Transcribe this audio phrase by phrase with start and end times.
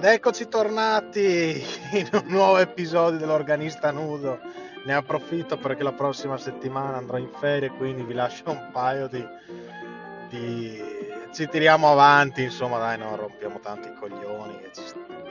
[0.00, 1.62] Ed eccoci tornati
[1.92, 4.40] in un nuovo episodio dell'Organista Nudo.
[4.86, 9.22] Ne approfitto perché la prossima settimana andrò in ferie, quindi vi lascio un paio di...
[10.30, 10.82] di...
[11.34, 14.82] Ci tiriamo avanti, insomma, dai, non rompiamo tanti i coglioni, ci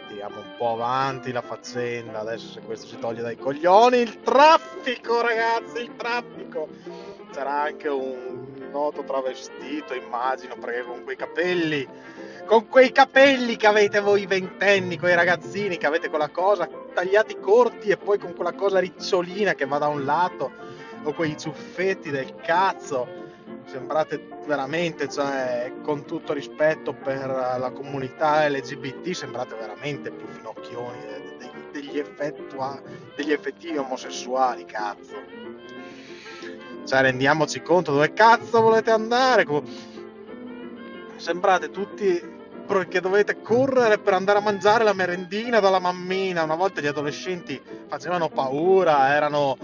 [0.08, 2.20] tiriamo un po' avanti la faccenda.
[2.20, 6.68] Adesso se questo si toglie dai coglioni, il traffico, ragazzi, il traffico.
[7.32, 11.88] Sarà anche un noto travestito, immagino, perché con quei capelli
[12.50, 17.90] con quei capelli che avete voi ventenni, quei ragazzini che avete quella cosa tagliati corti
[17.90, 20.52] e poi con quella cosa ricciolina che va da un lato,
[21.04, 23.08] o quei ciuffetti del cazzo,
[23.66, 30.98] sembrate veramente, cioè, con tutto rispetto per la comunità LGBT, sembrate veramente più finocchioni
[31.72, 32.82] degli, effettua,
[33.16, 35.22] degli effettivi omosessuali, cazzo.
[36.84, 39.46] Cioè, rendiamoci conto dove cazzo volete andare.
[41.18, 42.38] Sembrate tutti
[42.88, 46.44] che dovete correre per andare a mangiare la merendina dalla mammina.
[46.44, 49.58] Una volta gli adolescenti facevano paura, erano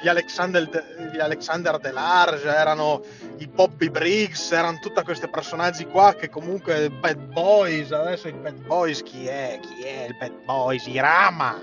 [0.00, 0.68] gli Alexander,
[1.12, 3.02] gli Alexander Delarge, erano
[3.38, 8.64] i Bobby Briggs, erano tutti questi personaggi qua che comunque bad boys, adesso i bad
[8.66, 9.58] boys chi è?
[9.60, 10.86] Chi è il bad boys?
[10.86, 11.62] I Rama.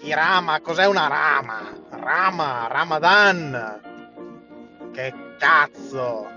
[0.00, 1.72] I Rama, cos'è una Rama?
[1.90, 3.80] Rama, Ramadan.
[4.92, 6.35] Che cazzo?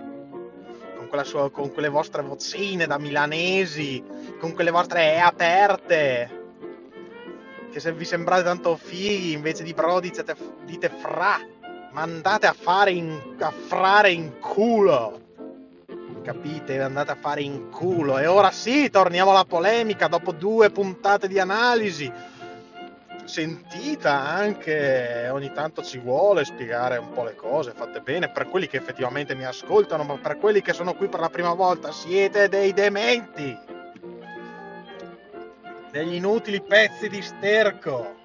[1.09, 4.01] Quella sua, con quelle vostre vocine da milanesi,
[4.39, 6.39] con quelle vostre E aperte,
[7.71, 10.23] che se vi sembrate tanto fighi, invece di bro dite,
[10.63, 11.39] dite fra,
[11.91, 15.27] ma andate a fare in, a frare in culo.
[16.23, 16.79] Capite?
[16.79, 18.19] Andate a fare in culo.
[18.19, 22.11] E ora sì, torniamo alla polemica dopo due puntate di analisi
[23.29, 28.65] sentita anche ogni tanto ci vuole spiegare un po' le cose fatte bene per quelli
[28.67, 32.49] che effettivamente mi ascoltano, ma per quelli che sono qui per la prima volta siete
[32.49, 33.55] dei dementi,
[35.91, 38.15] degli inutili pezzi di sterco.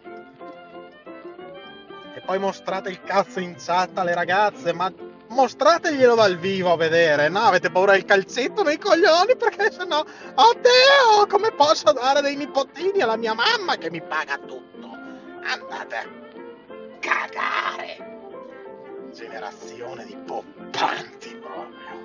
[2.15, 4.91] E poi mostrate il cazzo in chat alle ragazze, ma
[5.29, 7.41] mostrateglielo dal vivo a vedere, no?
[7.41, 13.17] Avete paura del calzetto nei coglioni perché sennò, oddio, come posso dare dei nipotini alla
[13.17, 14.74] mia mamma che mi paga tutto?
[15.45, 16.07] Andate a
[17.01, 18.13] cagare.
[19.13, 22.03] Generazione di poppanti proprio.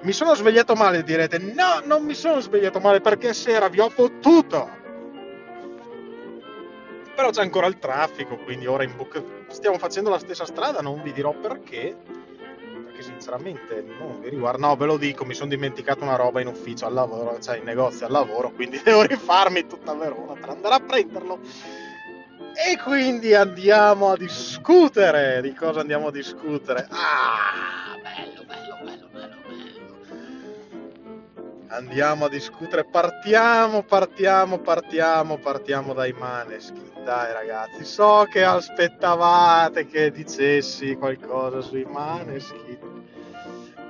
[0.00, 1.38] Mi sono svegliato male, direte.
[1.38, 4.82] No, non mi sono svegliato male perché sera vi ho fottuto.
[7.14, 11.00] Però c'è ancora il traffico, quindi ora in bocca stiamo facendo la stessa strada, non
[11.02, 11.96] vi dirò perché perché
[13.14, 14.66] sinceramente non mi riguarda.
[14.66, 17.64] No, ve lo dico, mi sono dimenticato una roba in ufficio al lavoro, cioè in
[17.64, 21.38] negozio al lavoro, quindi devo rifarmi tutta Verona per andare a prenderlo.
[22.56, 25.40] E quindi andiamo a discutere.
[25.42, 26.86] Di cosa andiamo a discutere?
[26.90, 29.72] Ah, bello, bello, bello, bello, bello.
[31.66, 32.84] Andiamo a discutere.
[32.84, 36.92] Partiamo, partiamo, partiamo, partiamo dai Maneskin.
[37.04, 42.93] Dai ragazzi, so che aspettavate che dicessi qualcosa sui Maneskin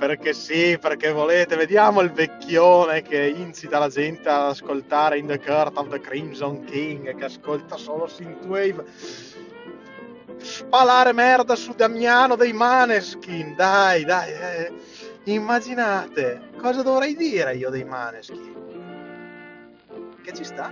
[0.07, 5.41] perché sì, perché volete, vediamo il vecchione che incita la gente ad ascoltare In the
[5.41, 8.85] Court of the Crimson King, che ascolta solo Synthwave.
[10.37, 14.31] Spalare merda su Damiano dei Maneskin, dai, dai.
[14.31, 14.73] Eh.
[15.25, 18.53] Immaginate, cosa dovrei dire io dei Maneskin?
[20.23, 20.71] Che ci sta?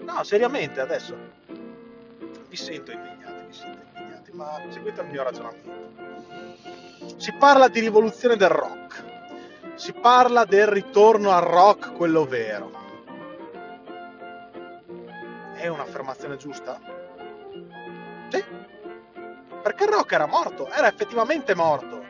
[0.00, 1.16] No, seriamente, adesso.
[2.48, 3.89] Vi sento impegnati, vi sento impegnati,
[4.32, 5.90] ma seguite il mio ragionamento
[7.16, 9.04] si parla di rivoluzione del rock,
[9.74, 12.70] si parla del ritorno al rock, quello vero.
[15.54, 16.80] È un'affermazione giusta?
[18.30, 18.42] Sì,
[19.62, 22.08] perché il rock era morto, era effettivamente morto.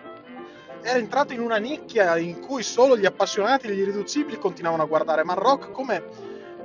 [0.83, 4.87] Era entrato in una nicchia in cui solo gli appassionati e gli irriducibili continuavano a
[4.87, 6.05] guardare, ma il rock come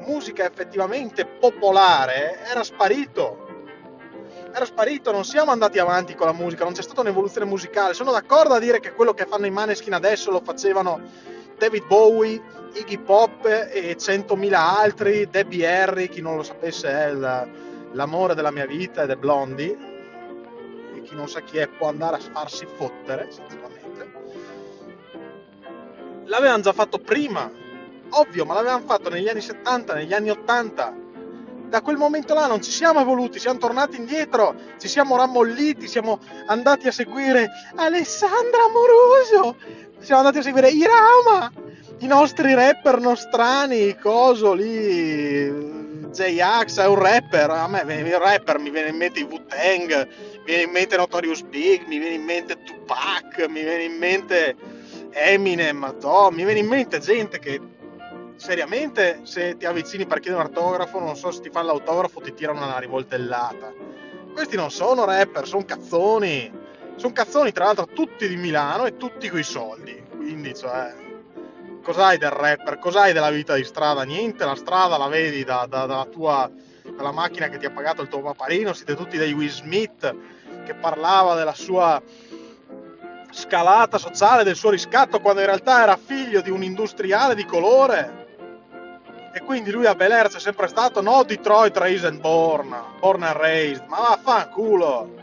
[0.05, 3.44] musica effettivamente popolare era sparito
[4.55, 7.93] era sparito, non siamo andati avanti con la musica, non c'è stata un'evoluzione musicale.
[7.93, 11.01] Sono d'accordo a dire che quello che fanno i Maneskin adesso lo facevano
[11.57, 12.41] David Bowie,
[12.73, 17.49] Iggy Pop e centomila altri, Debbie Harry, chi non lo sapesse è il,
[17.91, 19.77] l'amore della mia vita ed è Blondie,
[20.95, 24.13] e chi non sa chi è può andare a farsi fottere, sinceramente.
[26.27, 27.51] L'avevano già fatto prima,
[28.11, 31.03] ovvio, ma l'avevano fatto negli anni 70, negli anni 80
[31.67, 36.19] da quel momento là non ci siamo evoluti, siamo tornati indietro, ci siamo rammolliti, siamo
[36.47, 39.57] andati a seguire Alessandra Amoroso,
[39.99, 41.51] siamo andati a seguire Irama,
[41.99, 45.73] i nostri rapper nostrani, coso lì,
[46.11, 50.43] J-Ax è un rapper, a me il rapper mi viene in mente i Wu-Tang, mi
[50.45, 54.55] viene in mente Notorious Big, mi viene in mente Tupac, mi viene in mente
[55.11, 57.59] Eminem, no, mi viene in mente gente che
[58.35, 62.33] seriamente se ti avvicini per chiedere un autografo, non so se ti fanno l'autografo ti
[62.33, 63.73] tirano una rivoltellata.
[64.33, 66.63] Questi non sono rapper, sono cazzoni.
[66.95, 70.01] Sono cazzoni, tra l'altro, tutti di Milano e tutti coi soldi.
[70.09, 70.93] Quindi, cioè,
[71.81, 72.79] cos'hai del rapper?
[72.79, 74.03] Cos'hai della vita di strada?
[74.03, 76.49] Niente, la strada la vedi da, da, dalla tua
[76.95, 78.73] dalla macchina che ti ha pagato il tuo paparino.
[78.73, 80.15] Siete tutti dei Will Smith
[80.65, 82.01] che parlava della sua
[83.31, 88.24] scalata sociale, del suo riscatto, quando in realtà era figlio di un industriale di colore.
[89.35, 93.21] E quindi lui a Bel Air c'è sempre stato, no Detroit raised and born, born
[93.21, 95.13] and raised, ma vaffanculo!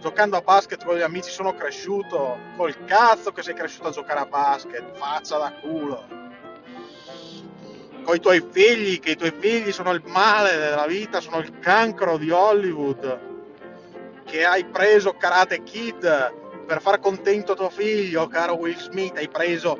[0.00, 4.18] Giocando a basket con gli amici sono cresciuto, col cazzo che sei cresciuto a giocare
[4.18, 6.04] a basket, faccia da culo.
[8.02, 11.56] Con i tuoi figli, che i tuoi figli sono il male della vita, sono il
[11.60, 13.20] cancro di Hollywood,
[14.24, 19.78] che hai preso Karate Kid per far contento tuo figlio, caro Will Smith, hai preso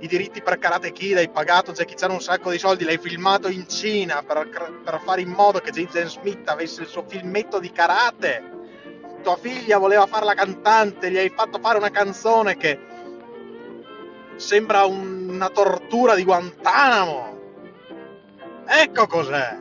[0.00, 3.48] i diritti per Karate Kid, hai pagato Jackie Chan un sacco di soldi, l'hai filmato
[3.48, 4.48] in Cina per,
[4.84, 8.54] per fare in modo che Jason Smith avesse il suo filmetto di karate.
[9.22, 12.78] Tua figlia voleva fare la cantante, gli hai fatto fare una canzone che
[14.36, 17.34] sembra una tortura di Guantanamo.
[18.66, 19.58] Ecco cos'è.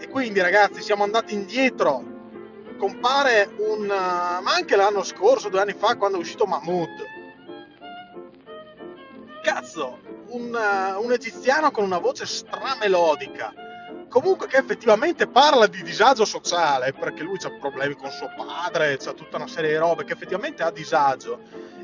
[0.00, 2.10] E quindi ragazzi siamo andati indietro
[2.76, 3.86] compare un...
[3.86, 7.11] ma anche l'anno scorso, due anni fa, quando è uscito Mahmood.
[9.42, 10.56] Cazzo, un,
[10.98, 13.52] un egiziano con una voce stramelodica,
[14.08, 19.12] comunque che effettivamente parla di disagio sociale, perché lui ha problemi con suo padre, c'ha
[19.12, 21.40] tutta una serie di robe che effettivamente ha disagio.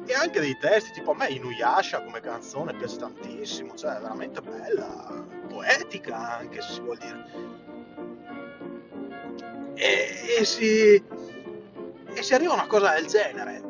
[0.07, 4.41] E anche dei testi, tipo a me Inuyasha come canzone piace tantissimo, cioè è veramente
[4.41, 7.67] bella, poetica anche se si vuol dire
[9.79, 13.68] e, e, si, e si arriva a una cosa del genere.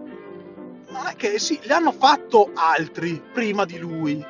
[0.98, 4.20] Non è che sì, le hanno fatto altri prima di lui,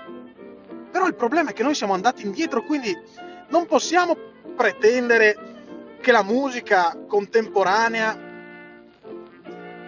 [0.91, 2.95] però il problema è che noi siamo andati indietro, quindi
[3.49, 4.15] non possiamo
[4.55, 8.27] pretendere che la musica contemporanea,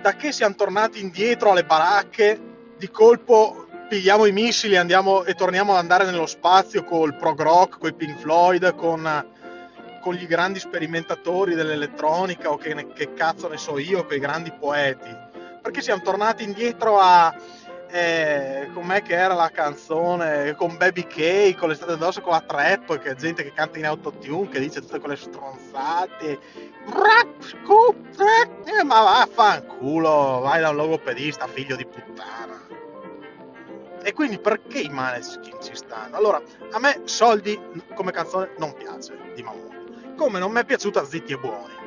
[0.00, 2.40] da che siamo tornati indietro alle baracche,
[2.78, 7.78] di colpo pigliamo i missili andiamo, e torniamo ad andare nello spazio col prog rock,
[7.78, 9.28] con i Pink Floyd, con
[10.00, 14.50] con gli grandi sperimentatori dell'elettronica o che, che cazzo ne so io, con i grandi
[14.50, 15.28] poeti.
[15.62, 17.34] Perché siamo tornati indietro a,
[17.88, 22.98] eh, com'è che era la canzone con Baby K con l'estate addosso con la trap
[22.98, 26.38] che è gente che canta in autotune che dice tutte quelle stronzate.
[28.64, 32.58] Eh, ma vaffanculo vai da un logopedista figlio di puttana.
[34.02, 36.16] E quindi perché i Maneskin ci stanno?
[36.16, 36.40] Allora
[36.70, 37.60] a me Soldi
[37.94, 39.70] come canzone non piace di Mamma
[40.20, 41.79] come non mi è piaciuta Zitti e Buoni.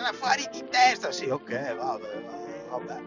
[0.00, 2.22] Era fuori di testa, sì, ok, vabbè,
[2.70, 3.00] vabbè.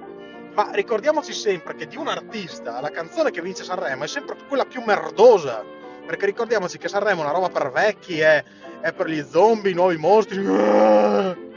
[0.53, 4.65] Ma ricordiamoci sempre che di un artista la canzone che vince Sanremo è sempre quella
[4.65, 5.65] più merdosa.
[6.05, 8.43] Perché ricordiamoci che Sanremo è una roba per vecchi, è,
[8.79, 10.37] è per gli zombie, i nuovi mostri.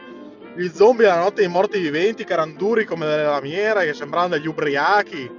[0.56, 4.36] Gli zombie la notte dei morti viventi, che erano duri come delle lamiere, che sembravano
[4.36, 5.30] degli ubriachi.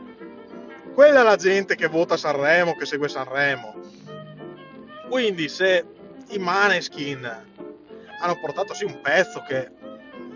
[0.93, 3.73] Quella è la gente che vota Sanremo, che segue Sanremo.
[5.09, 5.83] Quindi se
[6.27, 7.45] i Maneskin
[8.19, 9.69] hanno portato sì un pezzo che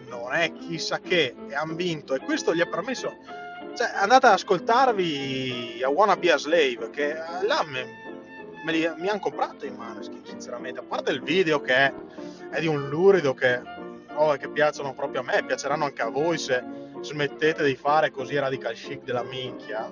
[0.08, 3.16] non è chissà che e hanno vinto e questo gli ha permesso
[3.76, 7.86] cioè andate ad ascoltarvi a Wanna Be a Slave che là me,
[8.66, 11.94] me li, mi hanno comprato i Maneskin sinceramente a parte il video che è,
[12.50, 13.62] è di un lurido che
[14.14, 16.64] oh, che piacciono proprio a me piaceranno anche a voi se
[17.02, 19.90] smettete di fare così radical chic della minchia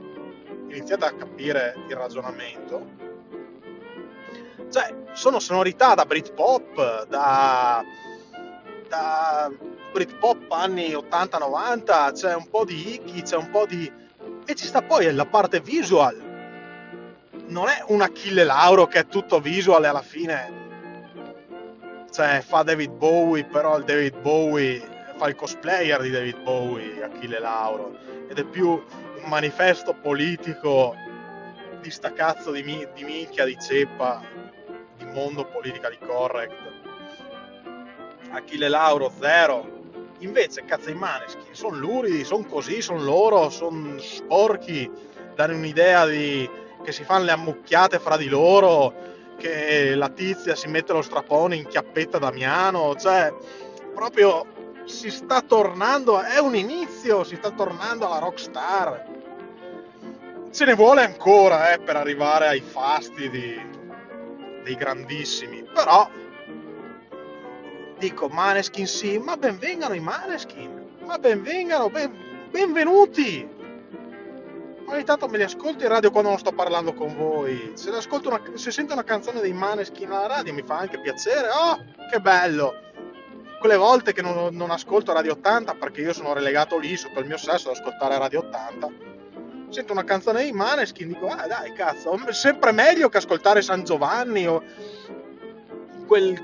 [0.67, 3.08] iniziate a capire il ragionamento
[4.69, 7.83] cioè, sono sonorità da Britpop, da,
[8.87, 9.51] da
[9.91, 13.91] Britpop anni 80-90, c'è un po' di Iggy, c'è un po' di...
[14.45, 16.27] e ci sta poi la parte visual.
[17.47, 20.59] Non è un Achille Lauro che è tutto visual e alla fine
[22.11, 27.39] cioè, fa David Bowie, però il David Bowie fa il cosplayer di David Bowie, Achille
[27.39, 27.97] Lauro,
[28.29, 30.95] ed è più un manifesto politico
[31.81, 34.21] di sta cazzo di, mi- di minchia, di ceppa,
[34.99, 36.53] di mondo politica di correct.
[38.31, 39.77] Achille Lauro, zero.
[40.19, 44.91] Invece, cazzo i maneschi, sono luridi, sono così, sono loro, sono sporchi,
[45.33, 46.49] danno un'idea di
[46.83, 48.93] che si fanno le ammucchiate fra di loro,
[49.37, 53.33] che la tizia si mette lo strapone in chiappetta Damiano, cioè
[53.93, 54.45] proprio
[54.83, 59.05] si sta tornando, è un inizio, si sta tornando alla rockstar.
[60.51, 63.29] Ce ne vuole ancora eh, per arrivare ai fasti
[64.69, 66.07] dei grandissimi, però
[67.97, 72.13] dico Maneskin sì, ma benvengano i Maneskin, ma benvengano, ben,
[72.51, 73.47] benvenuti,
[74.85, 77.71] ogni tanto me li ascolto in radio quando non sto parlando con voi.
[77.73, 81.47] Se, una, se sento una canzone dei Maneskin alla radio mi fa anche piacere.
[81.49, 82.87] Oh, che bello!
[83.59, 87.25] Quelle volte che non, non ascolto Radio 80 perché io sono relegato lì sotto il
[87.25, 89.18] mio sesso ad ascoltare Radio 80.
[89.69, 94.47] Sento una canzone dei Maneskin dico, ah dai cazzo, sempre meglio che ascoltare San Giovanni
[94.47, 94.63] o
[96.07, 96.37] quel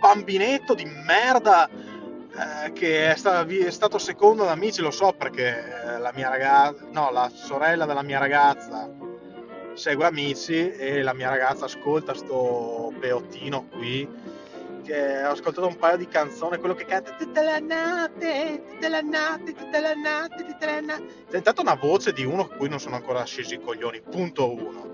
[0.00, 5.96] bambinetto di merda eh, che è, sta, è, stato secondo da amici, lo so perché
[5.98, 8.90] la mia ragazza, no, la sorella della mia ragazza
[9.74, 14.08] segue amici e la mia ragazza ascolta sto peottino qui
[14.82, 19.00] che ho ascoltato un paio di canzoni, quello che canta tutta la notte, tutta la
[19.00, 21.02] notte, tutta la notte, tutta la notte.
[21.02, 24.52] È diventata una voce di uno a cui non sono ancora scesi i coglioni, punto
[24.52, 24.90] uno.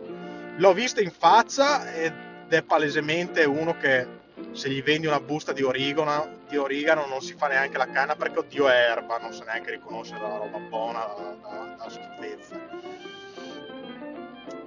[0.57, 2.13] L'ho visto in faccia ed
[2.49, 4.07] è palesemente uno che
[4.53, 8.17] se gli vendi una busta di origano, di origano non si fa neanche la canna
[8.17, 12.57] perché oddio è erba, non sa neanche riconoscere la roba buona da, da, schifezza.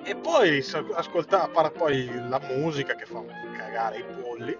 [0.04, 0.64] E poi
[0.94, 3.24] ascolta, poi la musica che fa
[3.58, 4.58] cagare i polli,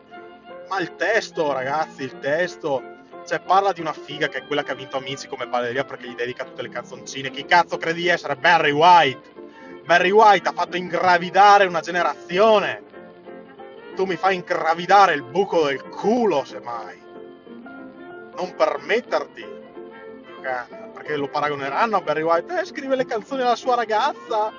[0.72, 2.82] ma il testo ragazzi, il testo,
[3.28, 6.08] cioè parla di una figa che è quella che ha vinto Amici come balleria perché
[6.08, 8.38] gli dedica tutte le canzoncine, chi cazzo credi di essere?
[8.38, 9.40] Barry White!
[9.84, 12.84] Barry White ha fatto ingravidare una generazione
[13.96, 16.98] tu mi fai ingravidare il buco del culo, semmai.
[18.38, 19.46] Non permetterti,
[20.94, 22.62] perché lo paragoneranno a Barry White.
[22.62, 24.54] Eh, scrive le canzoni alla sua ragazza.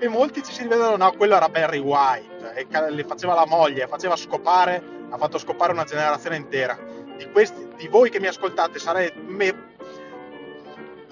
[0.00, 2.54] E molti ci si rivedono, no, quello era Barry White.
[2.54, 6.78] E le faceva la moglie, faceva scopare, ha fatto scopare una generazione intera.
[7.16, 9.74] Di, questi, di voi che mi ascoltate, sarete me,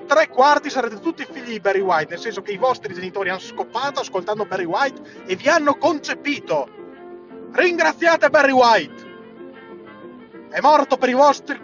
[0.07, 3.38] tre quarti sarete tutti figli di Barry White, nel senso che i vostri genitori hanno
[3.38, 6.69] scopato ascoltando Barry White e vi hanno concepito.
[7.52, 9.09] Ringraziate Barry White!
[10.49, 11.61] È morto per i vostri...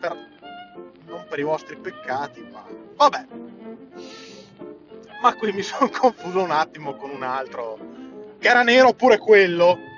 [0.00, 0.16] Per...
[1.04, 2.64] non per i vostri peccati, ma...
[2.96, 3.26] Vabbè.
[5.20, 7.78] Ma qui mi sono confuso un attimo con un altro.
[8.38, 9.96] Che era nero pure quello.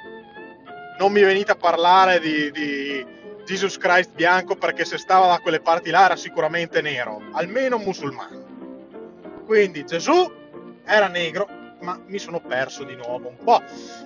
[1.01, 3.07] Non mi venite a parlare di, di
[3.47, 7.23] Jesus Christ bianco perché se stava da quelle parti là era sicuramente nero.
[7.33, 8.45] Almeno musulmano.
[9.47, 10.31] Quindi Gesù
[10.85, 11.49] era negro
[11.81, 13.63] ma mi sono perso di nuovo un po'.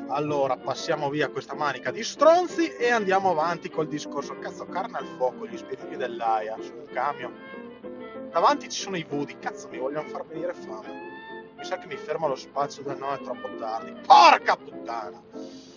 [0.07, 4.39] Allora, passiamo via questa manica di stronzi e andiamo avanti col discorso.
[4.39, 7.35] Cazzo, carne al fuoco, gli spiriti dell'AIA su un camion.
[8.31, 11.53] Davanti ci sono i Woody, cazzo, mi vogliono far venire fame.
[11.57, 13.93] Mi sa che mi fermo allo spazio del no, è troppo tardi.
[14.07, 15.74] Porca puttana!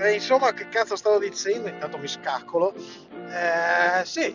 [0.00, 1.68] E insomma, che cazzo stavo dicendo?
[1.68, 2.74] Intanto mi scaccolo.
[2.74, 4.34] Eh, sì,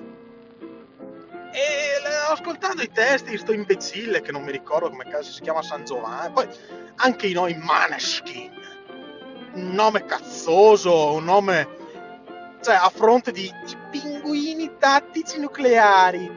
[1.55, 1.95] e
[2.27, 5.85] ascoltando i testi di sto imbecille che non mi ricordo come cazzo si chiama San
[5.85, 6.47] Giovanni, poi
[6.95, 8.51] anche i nomi Maneskin,
[9.53, 11.67] un nome cazzoso, un nome,
[12.61, 13.49] cioè a fronte di
[13.89, 16.29] pinguini tattici nucleari,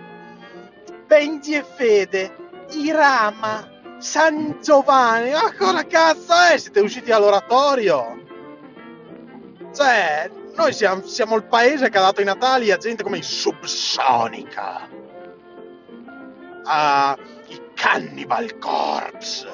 [1.06, 2.36] Benji e Fede,
[2.70, 3.68] Irama,
[3.98, 6.56] San Giovanni, ma cosa cazzo è?
[6.58, 8.27] Siete usciti all'oratorio?
[9.78, 13.22] Cioè, noi siamo, siamo il paese che ha dato i Natali a gente come i
[13.22, 14.88] Subsonica
[16.64, 17.16] a
[17.46, 19.46] i Cannibal Corpse.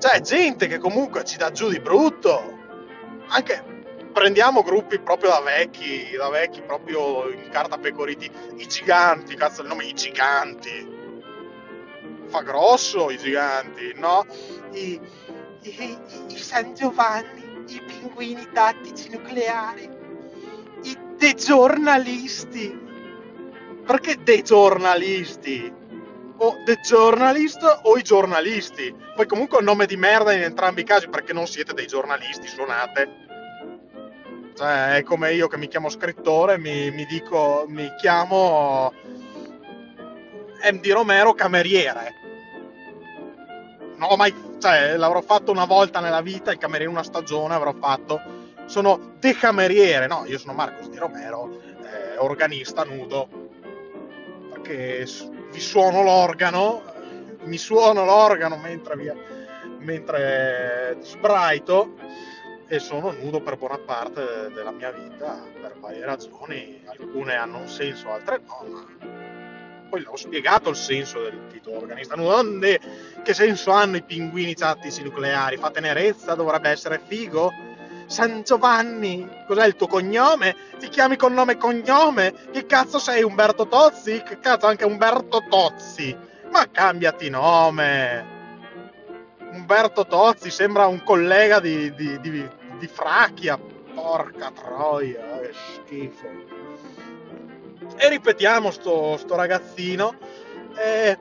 [0.00, 2.58] Cioè, gente che comunque ci dà giù di brutto.
[3.28, 3.62] Anche
[4.12, 8.28] prendiamo gruppi proprio da vecchi, da vecchi proprio in carta pecoriti.
[8.56, 10.92] I giganti, cazzo il nome, i giganti.
[12.26, 14.26] Fa grosso i giganti, no?
[14.72, 15.00] I,
[15.60, 15.98] i, i,
[16.30, 19.88] i San Giovanni, i pinguini tattici nucleari,
[20.82, 22.82] i dei giornalisti.
[23.84, 25.82] Perché dei giornalisti?
[26.36, 28.94] o The Journalist o i giornalisti.
[29.14, 32.48] Poi comunque un nome di merda in entrambi i casi perché non siete dei giornalisti,
[32.48, 33.22] suonate.
[34.54, 38.92] Cioè, è come io che mi chiamo scrittore, mi, mi dico, mi chiamo
[40.70, 42.22] MD Romero cameriere.
[43.96, 44.32] No, mai,
[44.64, 48.18] cioè, l'avrò fatto una volta nella vita, il cameriere una stagione avrò fatto.
[48.64, 53.28] Sono decameriere, no, io sono Marcos Di Romero, eh, organista nudo.
[54.50, 55.06] Perché
[55.50, 56.82] vi suono l'organo,
[57.42, 59.14] mi suono l'organo mentre, via,
[59.80, 61.96] mentre sbraito
[62.66, 67.68] e sono nudo per buona parte della mia vita per varie ragioni, alcune hanno un
[67.68, 69.23] senso, altre no, ma
[69.94, 72.80] poi l'ho spiegato il senso del titolo organista Onde,
[73.22, 75.56] che senso hanno i pinguini tattici nucleari?
[75.56, 76.34] Fa tenerezza?
[76.34, 77.52] Dovrebbe essere figo?
[78.06, 80.56] San Giovanni, cos'è il tuo cognome?
[80.78, 82.34] Ti chiami con nome e cognome?
[82.50, 84.20] Che cazzo sei Umberto Tozzi?
[84.22, 86.16] Che cazzo anche Umberto Tozzi?
[86.50, 88.32] Ma cambiati nome!
[89.52, 92.48] Umberto Tozzi sembra un collega di, di, di,
[92.78, 93.56] di Fracchia.
[93.94, 96.54] Porca troia, che schifo.
[97.96, 100.16] E ripetiamo sto, sto ragazzino.
[100.76, 101.16] Eh,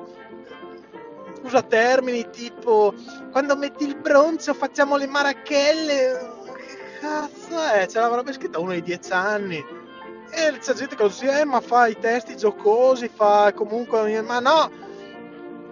[1.43, 2.93] usa termini tipo
[3.31, 6.41] quando metti il bronzo facciamo le marachelle.
[6.55, 7.87] Che cazzo è?
[7.87, 9.63] Ce l'avrebbe scritta uno di dieci anni.
[10.35, 14.19] E c'è gente che lo dice, eh, ma fa i testi giocosi, fa comunque...
[14.21, 14.71] Ma no!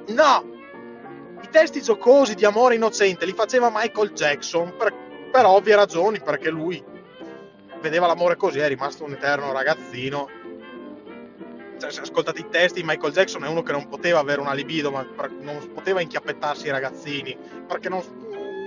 [0.08, 0.50] No!
[1.42, 4.94] I testi giocosi di amore innocente li faceva Michael Jackson per,
[5.32, 6.84] per ovvie ragioni, perché lui
[7.82, 10.30] vedeva l'amore così, è rimasto un eterno ragazzino
[11.90, 15.06] cioè, ascoltate i testi, Michael Jackson è uno che non poteva avere una libido, ma
[15.40, 18.02] non poteva inchiappettarsi i ragazzini, perché non,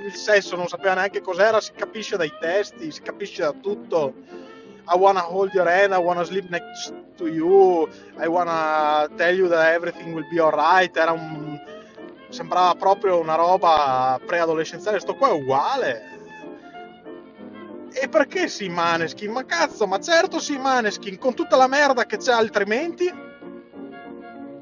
[0.07, 4.15] il sesso non sapeva neanche cos'era, si capisce dai testi, si capisce da tutto.
[4.87, 7.89] I wanna hold your hand, I wanna sleep next to you,
[8.21, 10.95] I wanna tell you that everything will be alright.
[10.97, 11.59] Era un.
[12.29, 15.01] sembrava proprio una roba preadolescenziale.
[15.01, 16.14] Sto qua è uguale
[17.95, 19.31] e perché si Maneskin?
[19.31, 23.13] Ma cazzo, ma certo si Maneskin, con tutta la merda che c'è altrimenti?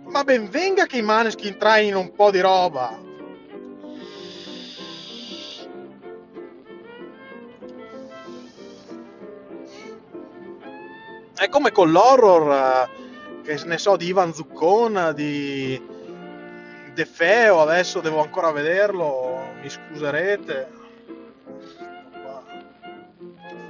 [0.04, 3.00] Ma ben venga che i Maneskin traino un po' di roba.
[11.34, 15.80] È come con l'horror, eh, che ne so, di Ivan Zuccon, di
[16.92, 20.81] De Feo, adesso devo ancora vederlo, mi scuserete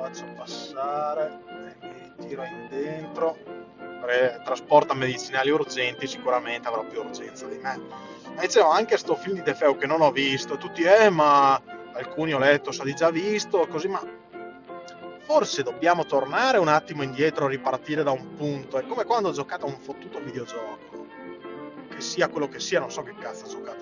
[0.02, 1.38] faccio passare
[1.80, 3.38] e mi tiro in dentro.
[4.44, 7.80] Trasporta medicinali urgenti sicuramente avrà più urgenza di me.
[8.34, 11.60] Ma dicevo anche sto film di De Feo che non ho visto tutti eh ma
[11.92, 14.02] alcuni ho letto sa di già visto così ma
[15.20, 18.76] forse dobbiamo tornare un attimo indietro ripartire da un punto.
[18.76, 21.06] È come quando giocate a un fottuto videogioco.
[21.88, 23.81] Che sia quello che sia non so che cazzo giocate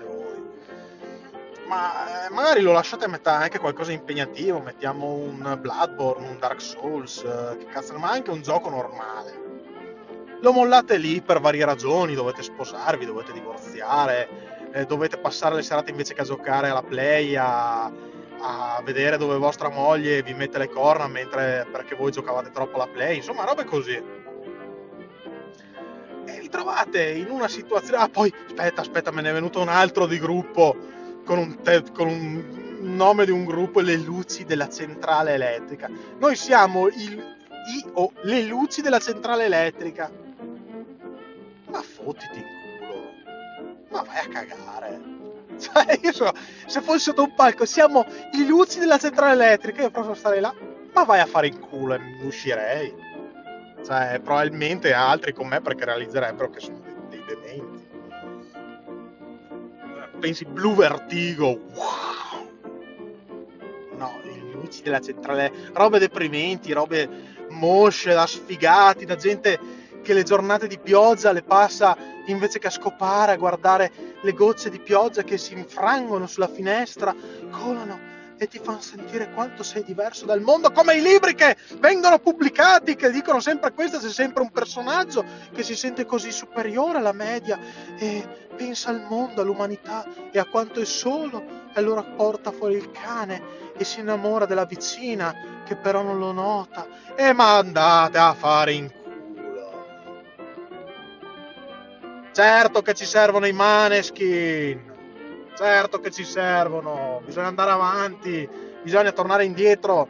[1.71, 6.59] ma eh, magari lo lasciate a metà anche qualcosa impegnativo, mettiamo un Bloodborne, un Dark
[6.59, 9.39] Souls, eh, che cazzo, ma anche un gioco normale.
[10.41, 15.91] Lo mollate lì per varie ragioni, dovete sposarvi, dovete divorziare, eh, dovete passare le serate
[15.91, 20.67] invece che a giocare alla play, a, a vedere dove vostra moglie vi mette le
[20.67, 23.95] corna mentre, perché voi giocavate troppo alla play, insomma robe così.
[26.25, 28.03] E vi trovate in una situazione...
[28.03, 31.83] Ah, poi, aspetta, aspetta, me ne è venuto un altro di gruppo con un, te-
[31.93, 35.89] con un nome di un gruppo, le luci della centrale elettrica.
[36.19, 40.11] Noi siamo il, i, o le luci della centrale elettrica.
[41.69, 42.45] Ma fottiti in
[42.79, 43.11] culo.
[43.89, 45.19] Ma vai a cagare.
[45.61, 46.33] Cioè, io so,
[46.65, 50.51] se fossi sotto un palco, siamo i luci della centrale elettrica, io posso stare là,
[50.91, 52.91] ma vai a fare in culo e uscirei.
[53.85, 57.80] Cioè, probabilmente altri con me perché realizzerebbero che sono dei, dei dementi
[60.21, 62.47] pensi Blue Vertigo, wow!
[63.97, 67.09] No, i luci della centrale, robe deprimenti, robe
[67.49, 69.59] mosce, da sfigati, da gente
[70.03, 74.69] che le giornate di pioggia le passa invece che a scopare, a guardare le gocce
[74.69, 77.15] di pioggia che si infrangono sulla finestra,
[77.49, 78.10] colano
[78.41, 82.95] e ti fanno sentire quanto sei diverso dal mondo, come i libri che vengono pubblicati,
[82.95, 85.23] che dicono sempre questo, c'è sempre un personaggio
[85.53, 87.59] che si sente così superiore alla media
[87.99, 92.89] e pensa al mondo, all'umanità e a quanto è solo, e allora porta fuori il
[92.89, 93.43] cane
[93.77, 96.87] e si innamora della vicina che però non lo nota.
[97.15, 99.69] E ma andate a fare in culo.
[102.31, 104.90] Certo che ci servono i maneskin
[105.61, 108.49] certo che ci servono, bisogna andare avanti,
[108.81, 110.07] bisogna tornare indietro.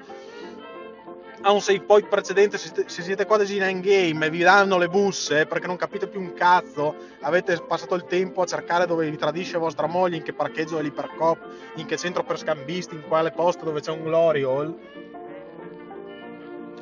[1.44, 5.48] A un save point precedente se, siete qua in endgame e vi danno le busse
[5.48, 9.58] perché non capite più un cazzo, avete passato il tempo a cercare dove vi tradisce
[9.58, 11.40] vostra moglie, in che parcheggio è l'Ipercop,
[11.76, 14.78] in che centro per scambisti, in quale posto dove c'è un Glory Hall,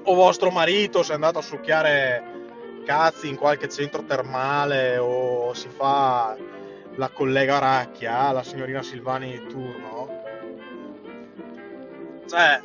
[0.03, 2.23] o vostro marito se è andato a succhiare
[2.85, 6.35] cazzi in qualche centro termale o si fa
[6.95, 10.07] la collega Racchia, la signorina Silvani di turno.
[12.27, 12.61] Cioè,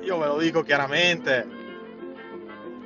[0.00, 1.46] io ve lo dico chiaramente,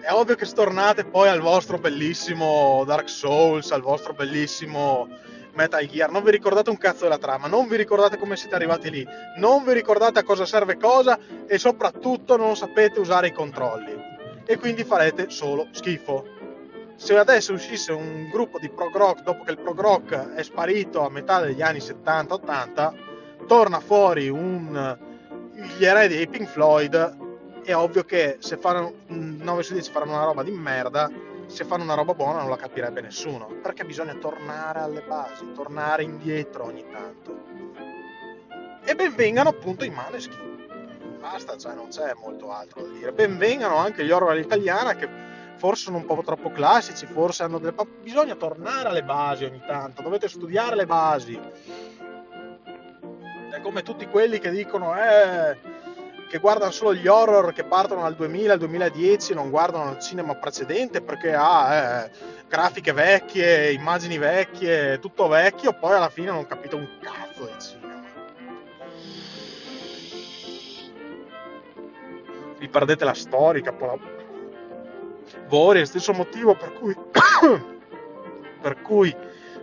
[0.01, 5.09] è ovvio che stornate poi al vostro bellissimo Dark Souls, al vostro bellissimo
[5.55, 8.91] Metal Gear, non vi ricordate un cazzo della trama, non vi ricordate come siete arrivati
[8.91, 9.07] lì,
[9.39, 13.95] non vi ricordate a cosa serve cosa e soprattutto non sapete usare i controlli.
[14.45, 16.25] E quindi farete solo schifo
[16.96, 21.04] se adesso uscisse un gruppo di prog rock dopo che il prog rock è sparito
[21.04, 24.98] a metà degli anni 70-80, torna fuori un,
[25.76, 27.24] gli eredi dei Pink Floyd,
[27.62, 31.11] è ovvio che se fanno 9 su 10 faranno una roba di merda,
[31.46, 36.02] se fanno una roba buona non la capirebbe nessuno, perché bisogna tornare alle basi, tornare
[36.02, 37.44] indietro ogni tanto.
[38.85, 41.18] E benvengano appunto i Maneskin.
[41.20, 43.12] Basta, cioè non c'è molto altro da dire.
[43.12, 45.09] Benvengano anche gli horror all'italiana che
[45.57, 47.75] forse sono un po' troppo classici, forse hanno delle...
[48.03, 51.38] bisogna tornare alle basi ogni tanto, dovete studiare le basi.
[53.51, 55.57] È come tutti quelli che dicono, eh,
[56.29, 60.35] che guardano solo gli horror che partono dal 2000 al 2010, non guardano il cinema
[60.35, 62.11] precedente perché ha eh,
[62.49, 67.85] grafiche vecchie, immagini vecchie, tutto vecchio, poi alla fine non capito un cazzo di cinema.
[72.59, 74.14] Vi perdete la storica, poi
[75.48, 76.94] voi, stesso motivo per cui,
[78.61, 79.14] per cui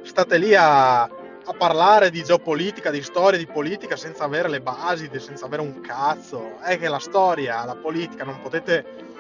[0.04, 5.10] state lì a, a, parlare di geopolitica, di storia, di politica senza avere le basi,
[5.20, 6.60] senza avere un cazzo.
[6.62, 9.12] È che la storia, la politica, non potete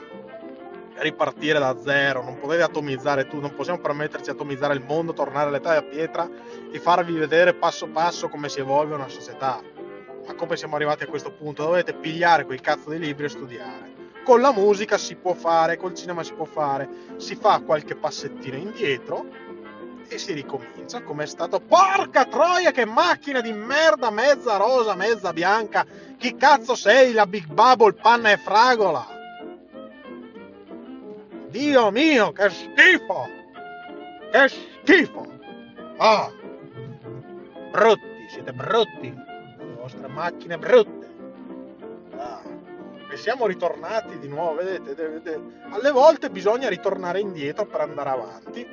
[0.97, 5.49] ripartire da zero, non potete atomizzare tutto, non possiamo permetterci di atomizzare il mondo, tornare
[5.49, 6.29] all'età della pietra
[6.71, 9.61] e farvi vedere passo passo come si evolve una società.
[10.25, 11.63] Ma come siamo arrivati a questo punto?
[11.63, 13.92] Dovete pigliare quel cazzo di libri e studiare.
[14.23, 18.55] Con la musica si può fare, col cinema si può fare, si fa qualche passettino
[18.55, 19.25] indietro
[20.07, 21.59] e si ricomincia come è stato.
[21.59, 25.85] Porca troia, che macchina di merda, mezza rosa, mezza bianca.
[26.17, 29.05] Chi cazzo sei, la Big Bubble, panna e fragola?
[31.49, 33.27] Dio mio, che schifo!
[34.31, 35.27] Che schifo!
[35.97, 36.31] Ah!
[37.71, 39.13] Brutti, siete brutti!
[39.57, 41.02] Le vostre macchine brutte!
[43.13, 48.65] E siamo ritornati di nuovo, vedete, vedete, alle volte bisogna ritornare indietro per andare avanti,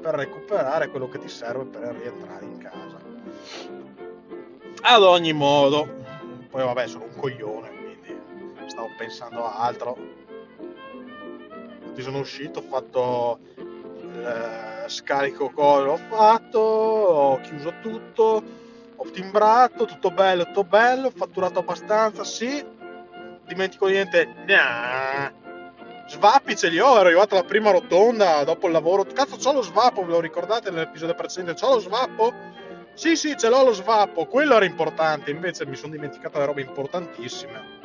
[0.00, 2.98] per recuperare quello che ti serve per rientrare in casa.
[4.84, 5.86] Ad ogni modo,
[6.48, 8.18] poi vabbè sono un coglione, quindi
[8.66, 9.96] stavo pensando a altro.
[11.94, 18.42] Ti sono uscito, ho fatto eh, scarico call, ho fatto, ho chiuso tutto,
[18.96, 22.80] ho timbrato, tutto bello, tutto bello, ho fatturato abbastanza, sì,
[23.52, 24.34] dimentico niente.
[24.46, 25.40] Nah.
[26.06, 29.04] Svappi ce li ho, ero arrivato alla prima rotonda dopo il lavoro.
[29.04, 31.58] Cazzo, c'ho lo svappo, ve lo ricordate nell'episodio precedente?
[31.58, 32.32] C'ho lo svappo?
[32.94, 34.26] Sì, sì, ce l'ho lo svappo.
[34.26, 37.80] Quello era importante, invece mi sono dimenticato le robe importantissime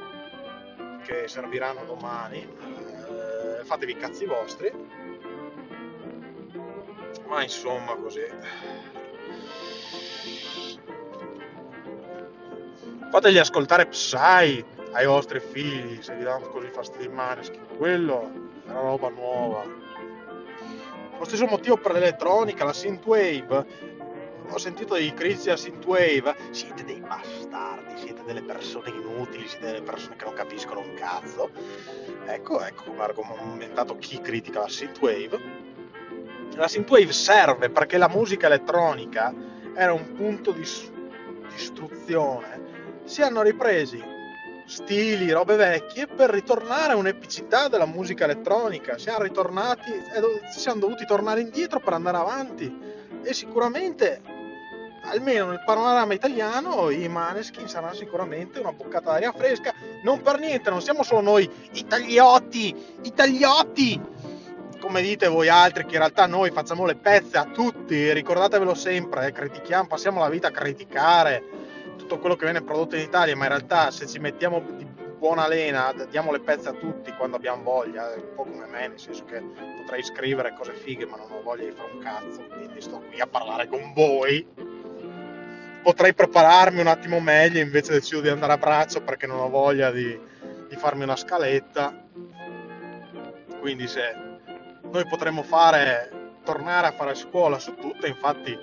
[1.05, 2.39] che serviranno domani.
[2.41, 4.73] Eh, fatevi i cazzi vostri.
[7.27, 8.25] Ma insomma, così.
[13.09, 18.31] Fategli ascoltare Psy ai vostri figli se vi danno così fastidio in maneschi quello
[18.65, 19.63] è una roba nuova.
[21.17, 23.95] Lo stesso motivo per l'elettronica la synthwave.
[24.49, 26.35] Ho sentito dei critici a synthwave.
[26.51, 31.49] Siete dei bastardi siete delle persone inutili siete delle persone che non capiscono un cazzo.
[32.25, 35.65] Ecco ecco come ha argomentato chi critica la synthwave.
[36.55, 39.33] La synthwave serve perché la musica elettronica
[39.75, 40.65] era un punto di
[41.55, 42.57] istruzione
[43.07, 44.03] si hanno ripresi
[44.67, 48.97] stili, robe vecchie per ritornare a un'epicità della musica elettronica.
[48.97, 52.77] Siamo ritornati e ci siamo dovuti tornare indietro per andare avanti.
[53.23, 54.21] E sicuramente,
[55.03, 59.73] almeno nel panorama italiano, i Maneskin saranno sicuramente una boccata d'aria fresca.
[60.03, 64.01] Non per niente, non siamo solo noi itagliotti, itagliotti!
[64.79, 69.27] Come dite voi altri, che in realtà noi facciamo le pezze a tutti, ricordatevelo sempre,
[69.27, 71.56] eh, critichiamo, passiamo la vita a criticare
[72.07, 74.85] tutto quello che viene prodotto in Italia, ma in realtà se ci mettiamo di
[75.19, 78.99] buona lena, diamo le pezze a tutti quando abbiamo voglia, un po' come me, nel
[78.99, 79.41] senso che
[79.81, 83.19] potrei scrivere cose fighe, ma non ho voglia di fare un cazzo, quindi sto qui
[83.19, 84.47] a parlare con voi.
[85.83, 89.91] Potrei prepararmi un attimo meglio, invece decido di andare a braccio perché non ho voglia
[89.91, 90.17] di,
[90.69, 92.05] di farmi una scaletta.
[93.59, 94.01] Quindi se
[94.83, 96.09] noi potremmo fare,
[96.45, 98.57] tornare a fare scuola su tutto, infatti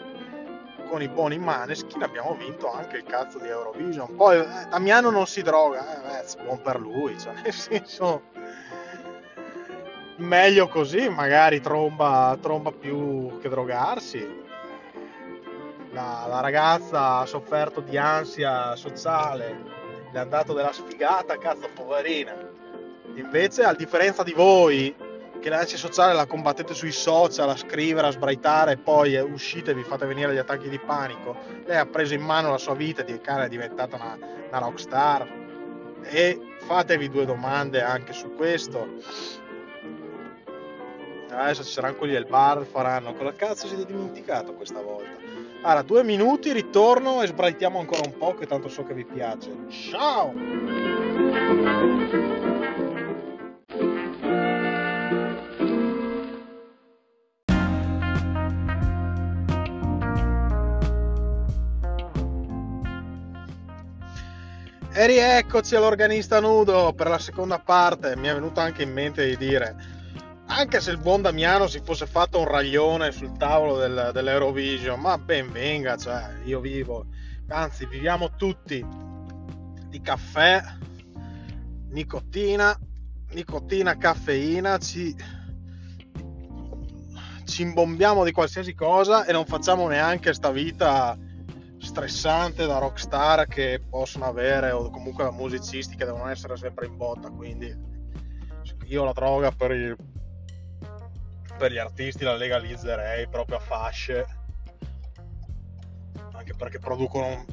[0.88, 4.14] con i buoni Maneskin abbiamo vinto anche il cazzo di Eurovision.
[4.14, 8.22] Poi eh, Damiano non si droga, eh, buon per lui, cioè, nel senso
[10.16, 14.42] meglio così, magari tromba, tromba più che drogarsi.
[15.92, 19.62] La, la, ragazza ha sofferto di ansia sociale,
[20.10, 22.34] le ha dato della sfigata, cazzo poverina.
[23.14, 24.94] Invece, a differenza di voi,
[25.44, 29.74] che l'ansia sociale la combattete sui social, a scrivere, a sbraitare e poi uscite e
[29.74, 31.36] vi fate venire gli attacchi di panico.
[31.66, 34.16] Lei ha preso in mano la sua vita di cara è diventata una,
[34.48, 35.28] una rockstar.
[36.04, 38.88] E fatevi due domande anche su questo.
[41.28, 45.10] Adesso ci saranno quelli del bar, faranno cosa cazzo siete dimenticato questa volta?
[45.60, 49.50] Allora, due minuti, ritorno e sbraitiamo ancora un po' che tanto so che vi piace.
[49.68, 50.32] Ciao!
[64.96, 68.16] E rieccoci all'organista nudo per la seconda parte.
[68.16, 69.74] Mi è venuto anche in mente di dire
[70.46, 75.18] anche se il buon Damiano si fosse fatto un raglione sul tavolo del, dell'Eurovision, ma
[75.18, 77.06] ben venga, cioè io vivo,
[77.48, 78.86] anzi viviamo tutti
[79.88, 80.62] di caffè,
[81.88, 82.78] nicotina,
[83.32, 85.12] nicotina, caffeina, ci,
[87.44, 91.18] ci imbombiamo di qualsiasi cosa e non facciamo neanche sta vita
[91.84, 97.30] stressante da rockstar che possono avere o comunque musicisti che devono essere sempre in botta
[97.30, 97.92] quindi
[98.86, 99.96] io la droga per, il,
[101.58, 104.26] per gli artisti la legalizzerei proprio a fasce
[106.32, 107.44] anche perché producono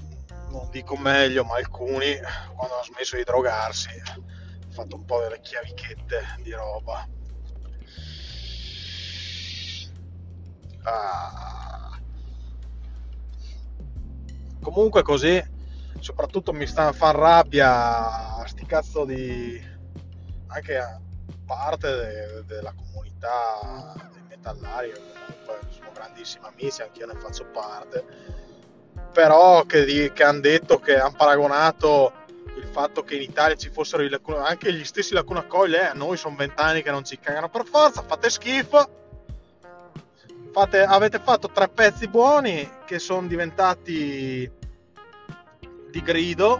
[0.49, 2.17] non dico meglio ma alcuni
[2.55, 7.07] quando hanno smesso di drogarsi hanno fatto un po' delle chiavichette di roba
[10.83, 11.50] ah.
[14.61, 15.43] Comunque così
[15.99, 19.61] soprattutto mi sta a far rabbia sti cazzo di
[20.47, 20.99] anche a
[21.45, 28.05] parte de- della comunità dei metallari comunque sono grandissimi amici anche io ne faccio parte
[29.11, 32.13] però che, che hanno detto che hanno paragonato
[32.55, 35.93] il fatto che in Italia ci fossero i, anche gli stessi Lacuna Coil, eh, a
[35.93, 39.00] noi sono vent'anni che non ci cagano per forza, fate schifo.
[40.51, 44.51] Fate, avete fatto tre pezzi buoni che sono diventati
[45.89, 46.59] di grido.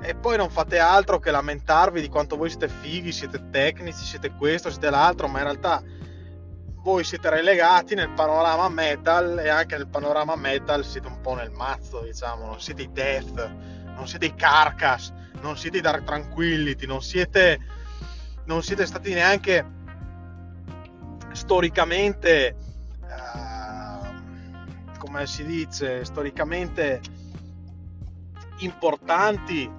[0.00, 4.30] E poi non fate altro che lamentarvi di quanto voi siete fighi, siete tecnici, siete
[4.30, 5.82] questo, siete l'altro, ma in realtà
[6.76, 11.50] voi siete relegati nel panorama metal e anche nel panorama metal siete un po' nel
[11.50, 13.52] mazzo, diciamo, non siete i death,
[13.96, 17.58] non siete i carcass, non siete i dark tranquillity, non siete,
[18.44, 19.78] non siete stati neanche
[21.32, 22.56] storicamente,
[23.02, 27.00] uh, come si dice, storicamente
[28.58, 29.78] importanti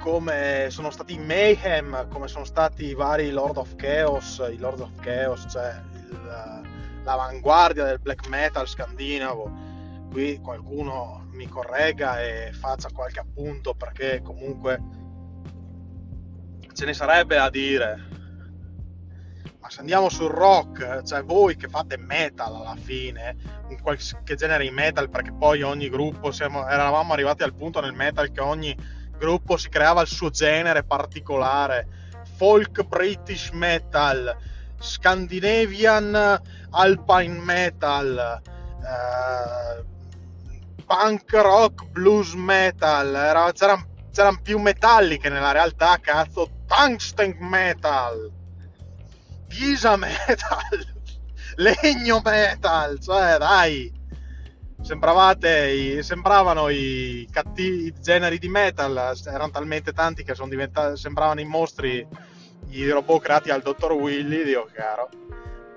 [0.00, 4.80] come sono stati i Mayhem, come sono stati i vari Lord of Chaos, i Lord
[4.80, 6.60] of Chaos, cioè il,
[7.04, 9.72] l'avanguardia del black metal scandinavo.
[10.10, 14.80] Qui qualcuno mi corregga e faccia qualche appunto perché comunque
[16.72, 18.13] ce ne sarebbe a dire.
[19.64, 23.34] Ma se andiamo sul rock, cioè voi che fate metal alla fine,
[23.70, 27.94] in qualche genere di metal, perché poi ogni gruppo, siamo, eravamo arrivati al punto nel
[27.94, 28.76] metal che ogni
[29.16, 31.88] gruppo si creava il suo genere particolare,
[32.36, 34.36] folk British metal,
[34.78, 38.42] Scandinavian alpine metal,
[38.82, 39.84] eh,
[40.84, 48.42] punk rock blues metal, era, c'erano, c'erano più metalli che nella realtà, cazzo, tungsten metal,
[49.46, 50.86] ghisa metal,
[51.56, 54.02] legno metal, cioè dai.
[54.80, 59.14] Sembravate i, sembravano i cattivi generi di metal.
[59.24, 62.06] Erano talmente tanti che sembravano i mostri
[62.68, 65.08] i robot creati dal dottor Willy dio caro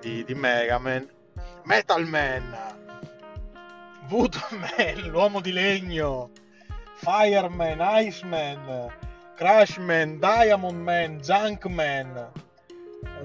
[0.00, 1.08] di, di Mega Man.
[1.64, 2.56] Metal Man.
[4.08, 6.30] Voodoo Man l'uomo di legno.
[6.96, 8.92] Fireman Iceman.
[9.36, 12.47] Crashman Diamond Man Junkman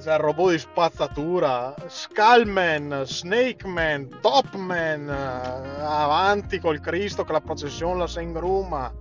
[0.01, 8.93] cioè, robot di spazzatura, Skullman, Snakeman, Topman, avanti col Cristo che la processione la Sengruma,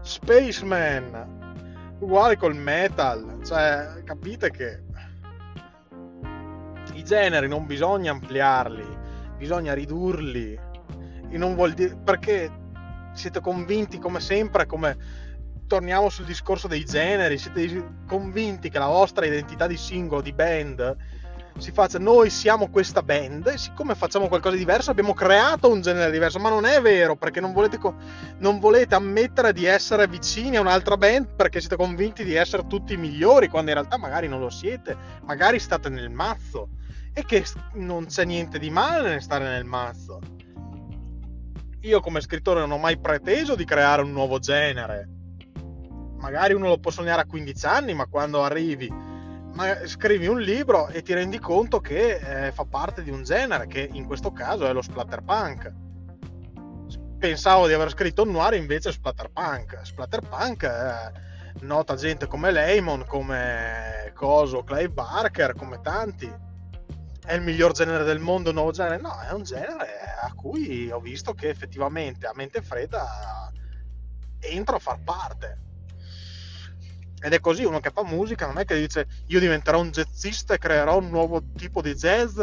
[0.00, 4.82] Spaceman, uguale col metal, cioè capite che
[6.94, 8.86] i generi non bisogna ampliarli,
[9.36, 10.66] bisogna ridurli.
[11.30, 12.50] E non vuol dire perché
[13.12, 14.96] siete convinti come sempre come
[15.68, 20.96] torniamo sul discorso dei generi, siete convinti che la vostra identità di singolo, di band,
[21.58, 25.80] si faccia noi siamo questa band e siccome facciamo qualcosa di diverso abbiamo creato un
[25.80, 27.78] genere diverso, ma non è vero perché non volete,
[28.38, 32.96] non volete ammettere di essere vicini a un'altra band perché siete convinti di essere tutti
[32.96, 36.70] migliori quando in realtà magari non lo siete, magari state nel mazzo
[37.12, 40.20] e che non c'è niente di male nel stare nel mazzo.
[41.80, 45.16] Io come scrittore non ho mai preteso di creare un nuovo genere
[46.18, 50.88] magari uno lo può sognare a 15 anni, ma quando arrivi, ma scrivi un libro
[50.88, 54.66] e ti rendi conto che eh, fa parte di un genere, che in questo caso
[54.66, 55.74] è lo splatterpunk.
[57.18, 59.80] Pensavo di aver scritto un noir, invece splatterpunk.
[59.82, 61.12] Splatterpunk eh,
[61.62, 66.46] nota gente come Lemon, come Coso, Clay Barker, come tanti.
[67.24, 69.00] È il miglior genere del mondo, un nuovo genere?
[69.00, 73.52] No, è un genere a cui ho visto che effettivamente a mente fredda
[74.40, 75.66] entro a far parte
[77.20, 80.54] ed è così, uno che fa musica non è che dice io diventerò un jazzista
[80.54, 82.40] e creerò un nuovo tipo di jazz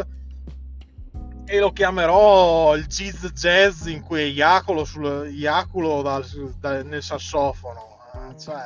[1.48, 6.24] e lo chiamerò il jazz jazz in cui iaculo, sul, iaculo dal,
[6.58, 7.94] dal, nel sassofono.
[8.38, 8.64] Cioè,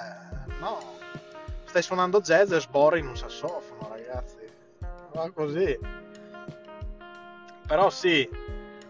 [0.61, 0.79] no,
[1.67, 4.39] stai suonando jazz e sborri in un sassofono, ragazzi.
[5.13, 5.79] va così.
[7.67, 8.29] Però sì,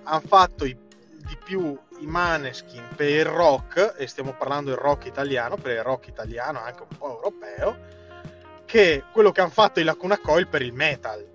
[0.05, 5.07] hanno fatto i, di più i Maneskin per il rock, e stiamo parlando del rock
[5.07, 7.99] italiano, per il rock italiano anche un po' europeo,
[8.65, 11.27] che quello che hanno fatto i Lacuna Coil per il metal.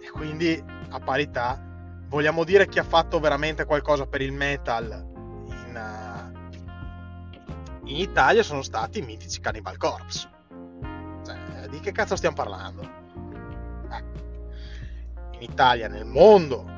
[0.00, 1.60] E quindi a parità
[2.08, 5.04] vogliamo dire chi ha fatto veramente qualcosa per il metal
[5.46, 6.30] in, uh,
[7.88, 10.28] in Italia sono stati i mitici Cannibal Corpse.
[11.24, 12.82] Cioè, di che cazzo stiamo parlando?
[12.82, 14.02] Eh,
[15.32, 16.73] in Italia, nel mondo.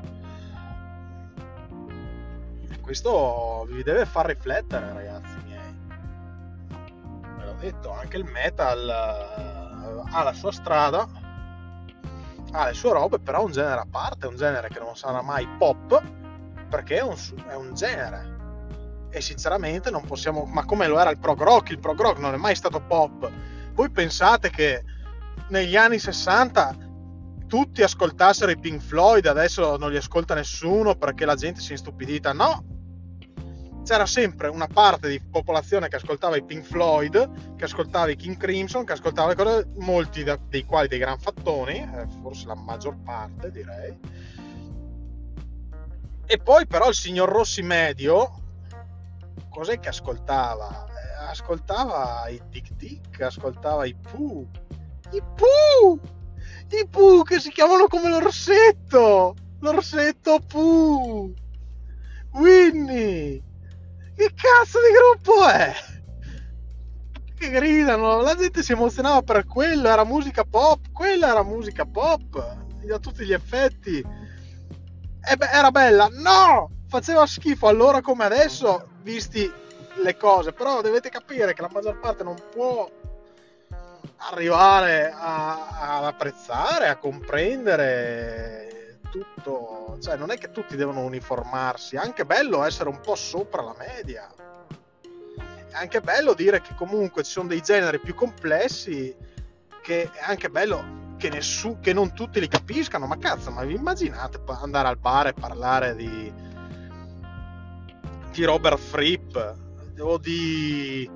[2.86, 5.74] Questo vi deve far riflettere, ragazzi miei.
[7.36, 11.24] Ve l'ho detto, anche il metal uh, ha la sua strada
[12.52, 14.96] ha le sue robe, però è un genere a parte, è un genere che non
[14.96, 16.00] sarà mai pop,
[16.68, 17.16] perché è un,
[17.48, 18.34] è un genere.
[19.10, 20.44] E sinceramente non possiamo...
[20.44, 21.70] Ma come lo era il prog rock?
[21.70, 23.28] Il prog rock non è mai stato pop.
[23.72, 24.84] Voi pensate che
[25.48, 26.76] negli anni 60
[27.48, 31.74] tutti ascoltassero i Pink Floyd, adesso non li ascolta nessuno perché la gente si è
[31.74, 32.32] istupidita?
[32.32, 32.75] No,
[33.86, 38.36] c'era sempre una parte di popolazione che ascoltava i Pink Floyd, che ascoltava i King
[38.36, 42.56] Crimson, che ascoltava le cose, molti da, dei quali dei gran fattoni, eh, forse la
[42.56, 43.96] maggior parte direi.
[46.26, 48.32] E poi però il signor Rossi medio,
[49.48, 50.86] cos'è che ascoltava?
[50.88, 54.50] Eh, ascoltava i Tic Tic, ascoltava i Pooh,
[55.12, 56.00] i Pooh,
[56.70, 61.32] i Pooh che si chiamano come l'orsetto, l'orsetto Pooh,
[62.32, 63.45] Winnie
[64.16, 65.74] che cazzo di gruppo è?
[67.38, 72.36] Che gridano, la gente si emozionava per quello, era musica pop, quella era musica pop,
[72.36, 73.98] a tutti gli effetti.
[73.98, 76.70] E beh, era bella, no!
[76.88, 79.52] Faceva schifo allora come adesso, visti
[80.02, 82.90] le cose, però dovete capire che la maggior parte non può
[84.16, 91.98] arrivare a, ad apprezzare, a comprendere tutto, cioè non è che tutti devono uniformarsi, è
[91.98, 94.28] anche bello essere un po' sopra la media.
[95.68, 99.14] È anche bello dire che comunque ci sono dei generi più complessi
[99.82, 103.74] che è anche bello che, nessuno, che non tutti li capiscano, ma cazzo, ma vi
[103.74, 106.32] immaginate andare al bar e parlare di,
[108.32, 109.36] di Robert Fripp
[109.98, 111.08] o di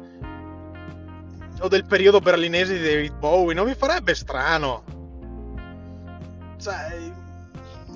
[1.62, 4.83] o del periodo berlinese di David Bowie, non vi farebbe strano?
[6.59, 7.10] Cioè,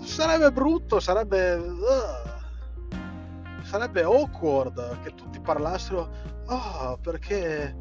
[0.04, 1.54] sarebbe brutto, sarebbe.
[1.54, 2.32] Uh,
[3.62, 6.10] sarebbe awkward che tutti parlassero.
[6.46, 7.74] Oh, perché.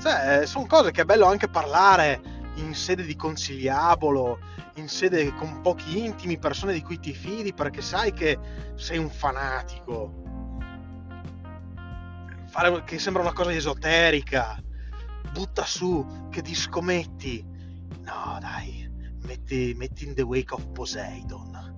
[0.00, 2.20] Cioè, sono cose che è bello anche parlare
[2.54, 4.38] in sede di conciliabolo,
[4.74, 8.38] in sede con pochi intimi, persone di cui ti fidi, perché sai che
[8.76, 10.22] sei un fanatico.
[12.46, 14.60] Fare che sembra una cosa esoterica.
[15.32, 17.46] Butta su, che ti scommetti.
[18.02, 18.79] No, dai,
[19.22, 21.68] metti, metti in The Wake of Poseidon.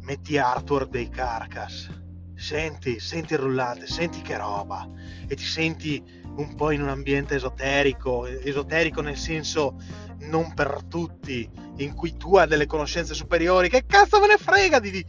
[0.00, 1.88] Metti Arthur dei Carcass,
[2.34, 4.88] senti, senti il rullante, senti che roba.
[5.28, 6.02] E ti senti
[6.36, 9.76] un po' in un ambiente esoterico, esoterico nel senso
[10.20, 14.78] non per tutti, in cui tu hai delle conoscenze superiori, che cazzo me ne frega
[14.78, 15.06] di, di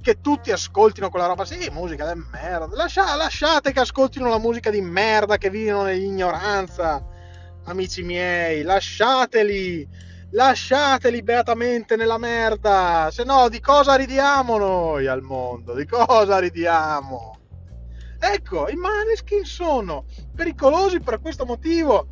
[0.00, 4.70] che tutti ascoltino quella roba, sì, musica di merda, Lascia, lasciate che ascoltino la musica
[4.70, 7.04] di merda, che vivono nell'ignoranza,
[7.64, 9.88] amici miei, lasciateli,
[10.36, 15.72] lasciateli beatamente nella merda, se no di cosa ridiamo noi al mondo?
[15.72, 17.38] Di cosa ridiamo?
[18.18, 22.08] Ecco, i maneskin sono pericolosi per questo motivo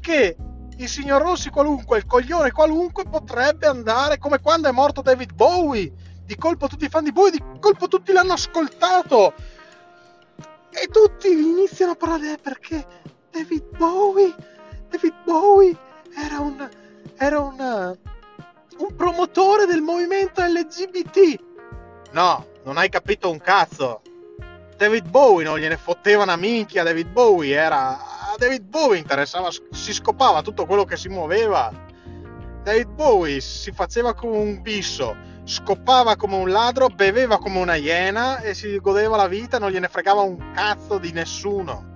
[0.00, 0.36] che
[0.76, 5.92] il signor Rossi qualunque, il coglione qualunque potrebbe andare come quando è morto David Bowie.
[6.24, 9.34] Di colpo tutti i fan di Bowie, di colpo tutti l'hanno ascoltato.
[10.70, 12.86] E tutti iniziano a parlare perché
[13.30, 14.32] David Bowie,
[14.88, 15.76] David Bowie
[16.16, 16.68] era un
[17.16, 17.96] era un,
[18.78, 21.40] un promotore del movimento LGBT.
[22.12, 24.02] No, non hai capito un cazzo.
[24.76, 26.82] David Bowie non gliene fotteva una minchia.
[26.82, 27.98] David Bowie era.
[27.98, 31.72] A David Bowie interessava, si scopava tutto quello che si muoveva.
[32.62, 38.40] David Bowie si faceva come un bisso, scopava come un ladro, beveva come una iena
[38.40, 41.92] e si godeva la vita, non gliene fregava un cazzo di nessuno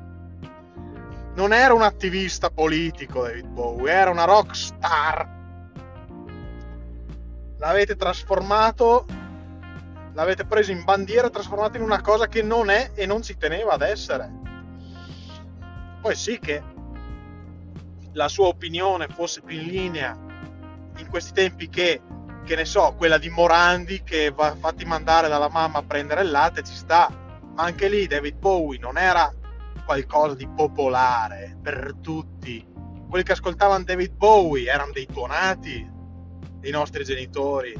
[1.39, 5.36] non era un attivista politico David Bowie, era una rock star.
[7.59, 9.07] L'avete trasformato,
[10.14, 13.36] l'avete preso in bandiera e trasformato in una cosa che non è e non ci
[13.36, 14.28] teneva ad essere.
[16.01, 16.61] Poi sì che
[18.14, 20.18] la sua opinione fosse più in linea
[20.97, 22.03] in questi tempi che,
[22.45, 26.32] che ne so, quella di Morandi che va fatti mandare dalla mamma a prendere il
[26.32, 27.09] latte ci sta.
[27.55, 29.32] Ma anche lì David Bowie non era
[29.89, 32.62] qualcosa di popolare per tutti.
[33.09, 35.97] Quelli che ascoltavano David Bowie erano dei tuonati.
[36.61, 37.72] i nostri genitori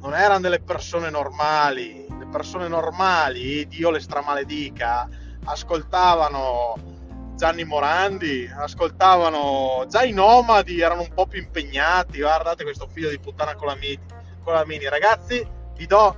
[0.00, 5.08] non erano delle persone normali, le persone normali, Dio le stramaledica,
[5.44, 13.10] ascoltavano Gianni Morandi, ascoltavano già i nomadi, erano un po' più impegnati, guardate questo figlio
[13.10, 14.88] di puttana con la mini.
[14.88, 16.16] Ragazzi, vi do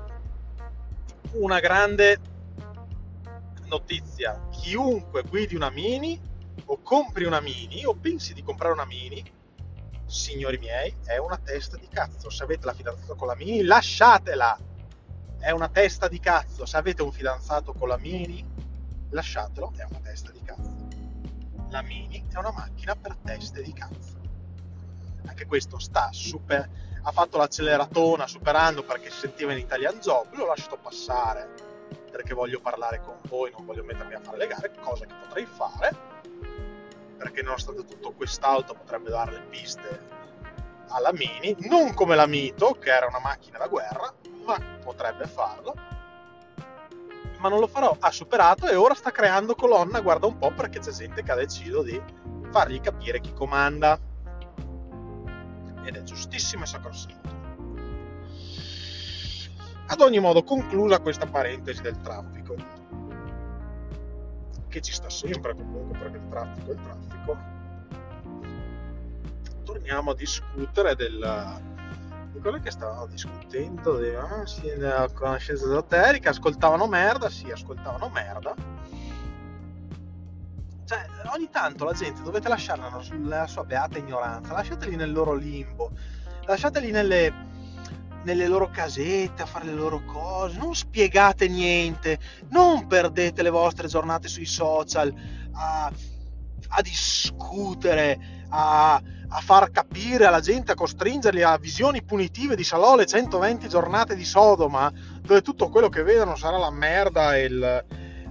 [1.32, 2.18] una grande
[3.70, 6.20] notizia, chiunque guidi una mini
[6.66, 9.24] o compri una mini o pensi di comprare una mini,
[10.04, 12.28] signori miei, è una testa di cazzo.
[12.28, 14.58] Se avete la fidanzata con la mini, lasciatela.
[15.38, 16.66] È una testa di cazzo.
[16.66, 18.44] Se avete un fidanzato con la mini,
[19.10, 20.88] lasciatelo, è una testa di cazzo.
[21.70, 24.18] La mini è una macchina per teste di cazzo.
[25.24, 30.44] Anche questo sta super ha fatto l'acceleratona superando perché si sentiva in Italian Job, l'ho
[30.44, 31.69] lasciato passare
[32.11, 35.46] perché voglio parlare con voi, non voglio mettermi a fare le gare, cosa che potrei
[35.46, 35.96] fare,
[37.16, 40.18] perché nonostante tutto quest'auto potrebbe dare le piste
[40.88, 44.12] alla Mini, non come la Mito, che era una macchina da guerra,
[44.44, 45.74] ma potrebbe farlo.
[47.38, 50.78] Ma non lo farò, ha superato e ora sta creando colonna, guarda un po' perché
[50.80, 52.00] c'è gente che ha deciso di
[52.50, 53.98] fargli capire chi comanda.
[55.84, 57.39] Ed è giustissimo e sacrosanto.
[59.93, 62.55] Ad ogni modo, conclusa questa parentesi del traffico,
[64.68, 67.36] che ci sta sempre comunque perché il traffico è il traffico,
[69.64, 71.61] torniamo a discutere del,
[72.32, 78.11] di quello che stavamo discutendo di, ah, sì, della conoscenza esoterica, ascoltavano merda, sì, ascoltavano
[78.11, 78.55] merda.
[80.84, 85.91] Cioè, ogni tanto la gente dovete lasciarla nella sua beata ignoranza, lasciateli nel loro limbo,
[86.47, 87.49] lasciateli nelle
[88.22, 92.18] nelle loro casette a fare le loro cose, non spiegate niente,
[92.50, 95.12] non perdete le vostre giornate sui social
[95.52, 95.90] a,
[96.68, 103.02] a discutere, a, a, far capire alla gente, a costringerli a visioni punitive di Salò
[103.02, 107.84] 120 giornate di Sodoma, dove tutto quello che vedono sarà la merda e, il,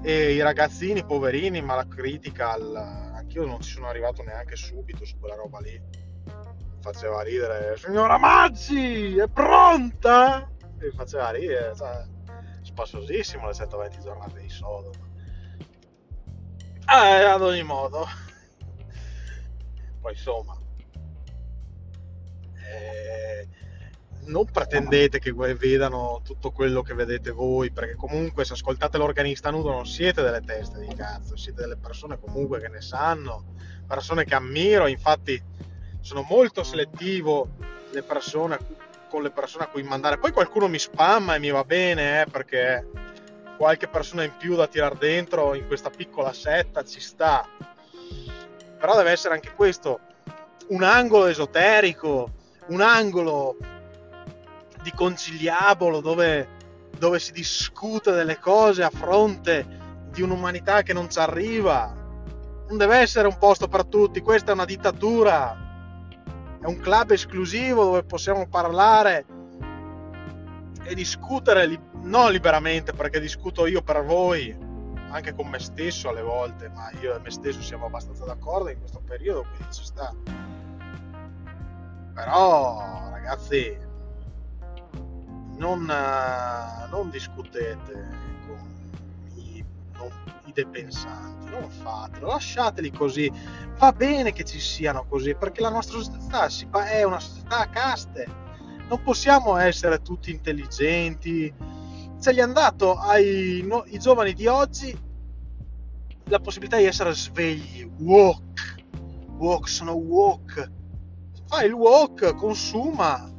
[0.03, 3.07] e i ragazzini poverini, ma la critica al...
[3.19, 5.79] Anch'io non ci sono arrivato neanche subito su quella roba lì
[6.81, 10.49] faceva ridere, signora Maggi, è pronta?
[10.79, 12.05] E faceva ridere, cioè,
[12.61, 15.07] spassosissimo le 120 giornate di Sodoma.
[16.91, 18.07] Eh, ad ogni modo,
[20.01, 20.57] poi insomma,
[22.55, 23.47] eh,
[24.25, 29.71] non pretendete che vedano tutto quello che vedete voi, perché comunque se ascoltate l'organista nudo
[29.71, 33.53] non siete delle teste di cazzo, siete delle persone comunque che ne sanno,
[33.85, 35.39] persone che ammiro, infatti
[36.01, 37.49] sono molto selettivo
[37.91, 38.57] le persone,
[39.09, 40.17] con le persone a cui mandare.
[40.17, 42.87] Poi qualcuno mi spamma e mi va bene, eh, perché
[43.57, 47.47] qualche persona in più da tirare dentro in questa piccola setta ci sta.
[48.77, 49.99] Però deve essere anche questo
[50.67, 52.31] un angolo esoterico,
[52.67, 53.57] un angolo
[54.81, 56.47] di conciliabolo dove,
[56.97, 59.77] dove si discute delle cose a fronte
[60.11, 61.93] di un'umanità che non ci arriva.
[62.67, 65.68] Non deve essere un posto per tutti, questa è una dittatura
[66.61, 69.25] è un club esclusivo dove possiamo parlare
[70.83, 74.55] e discutere li- non liberamente perché discuto io per voi
[75.11, 78.79] anche con me stesso alle volte ma io e me stesso siamo abbastanza d'accordo in
[78.79, 80.13] questo periodo quindi ci sta.
[82.13, 83.77] Però ragazzi
[85.57, 85.85] non,
[86.89, 88.27] non discutete
[89.99, 90.09] non,
[90.45, 93.31] i depensanti non fatelo lasciateli così
[93.79, 98.27] va bene che ci siano così, perché la nostra società è una società a caste.
[98.89, 101.51] Non possiamo essere tutti intelligenti.
[102.17, 104.95] Se gli hanno dato ai no, giovani di oggi
[106.25, 108.83] la possibilità di essere svegli, walk,
[109.37, 110.69] walk, sono walk.
[111.47, 113.31] Fai il walk, consuma,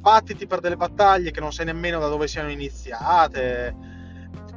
[0.00, 3.74] battiti per delle battaglie che non sai nemmeno da dove siano iniziate,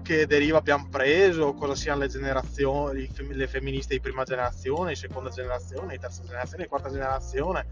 [0.10, 5.30] che deriva abbiamo preso, cosa siano le generazioni, le femministe di prima generazione, di seconda
[5.30, 7.68] generazione, di terza generazione, di quarta generazione.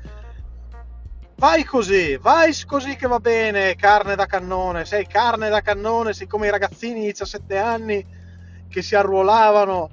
[1.37, 6.27] Vai così, vai così che va bene, carne da cannone, sei carne da cannone, sei
[6.27, 8.05] come i ragazzini di 17 anni
[8.69, 9.89] che si arruolavano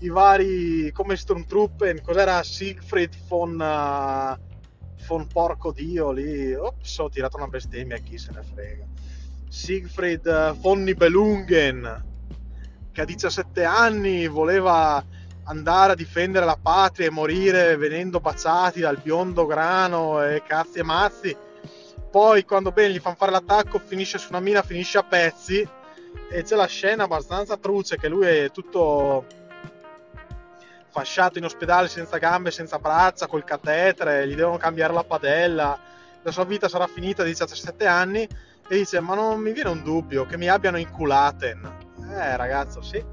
[0.00, 7.38] i vari come Stormtrooper, cos'era Siegfried von, uh, von Porco Dio lì, ops, ho tirato
[7.38, 8.86] una bestemmia, chi se ne frega
[9.56, 12.04] Siegfried eh, von Nibelungen,
[12.92, 15.02] che a 17 anni voleva
[15.44, 20.82] andare a difendere la patria e morire venendo baciati dal biondo grano e cazzi e
[20.82, 21.36] mazzi.
[22.10, 25.66] Poi, quando bene gli fanno fare l'attacco, finisce su una mina, finisce a pezzi.
[26.30, 29.24] E c'è la scena abbastanza truce che lui è tutto
[30.90, 35.94] fasciato in ospedale senza gambe, senza braccia, col catetere, gli devono cambiare la padella
[36.26, 38.28] la sua vita sarà finita a 17 anni
[38.68, 41.74] e dice ma non mi viene un dubbio che mi abbiano inculaten.
[42.10, 43.04] Eh ragazzo, sì.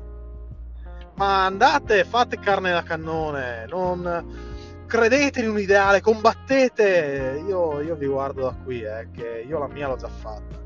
[1.16, 7.44] Ma andate, fate carne da cannone, non credete in un ideale, combattete.
[7.48, 10.62] Io, io vi guardo da qui, eh, che io la mia l'ho già fatta.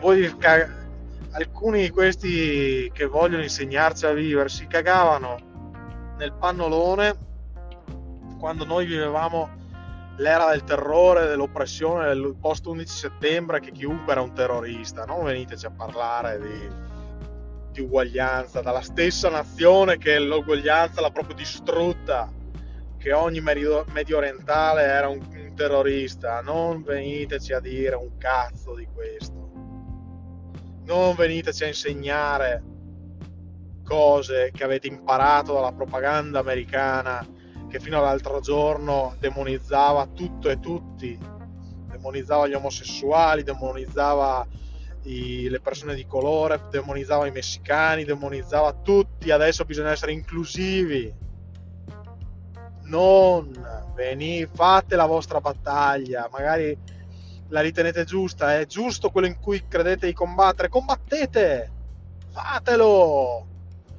[0.00, 0.34] Voi
[1.32, 5.38] alcuni di questi che vogliono insegnarci a vivere si cagavano
[6.16, 7.28] nel pannolone
[8.38, 9.59] quando noi vivevamo
[10.20, 15.64] l'era del terrore, dell'oppressione del post 11 settembre, che chiunque era un terrorista, non veniteci
[15.64, 16.68] a parlare di,
[17.72, 22.30] di uguaglianza, dalla stessa nazione che l'uguaglianza l'ha proprio distrutta,
[22.98, 28.74] che ogni medio, medio orientale era un, un terrorista, non veniteci a dire un cazzo
[28.74, 29.50] di questo,
[30.84, 32.62] non veniteci a insegnare
[33.82, 37.26] cose che avete imparato dalla propaganda americana
[37.70, 41.16] che fino all'altro giorno demonizzava tutto e tutti,
[41.88, 44.46] demonizzava gli omosessuali, demonizzava
[45.04, 51.14] i, le persone di colore, demonizzava i messicani, demonizzava tutti, adesso bisogna essere inclusivi.
[52.82, 53.52] Non
[53.94, 56.76] venite, fate la vostra battaglia, magari
[57.50, 61.72] la ritenete giusta, è giusto quello in cui credete di combattere, combattete,
[62.32, 63.46] fatelo,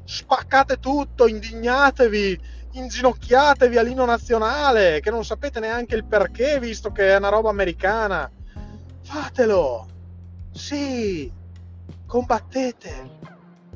[0.04, 2.40] spaccate tutto, indignatevi,
[2.72, 8.30] inginocchiatevi all'inno nazionale, che non sapete neanche il perché, visto che è una roba americana.
[9.04, 9.88] Fatelo!
[10.52, 11.32] Sì!
[12.06, 13.20] Combattete!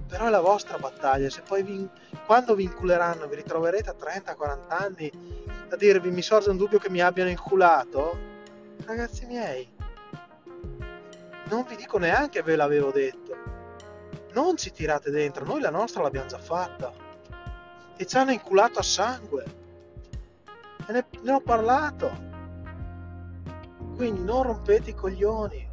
[0.08, 1.90] Però è la vostra battaglia, se poi vi,
[2.26, 5.12] quando vi inculeranno vi ritroverete a 30-40 anni
[5.70, 8.18] a dirvi mi sorge un dubbio che mi abbiano inculato,
[8.86, 9.68] ragazzi miei,
[11.46, 13.55] non vi dico neanche ve l'avevo detto.
[14.36, 16.92] Non ci tirate dentro, noi la nostra l'abbiamo già fatta
[17.96, 19.46] e ci hanno inculato a sangue.
[20.86, 22.12] E ne, ne ho parlato.
[23.96, 25.66] Quindi non rompete i coglioni.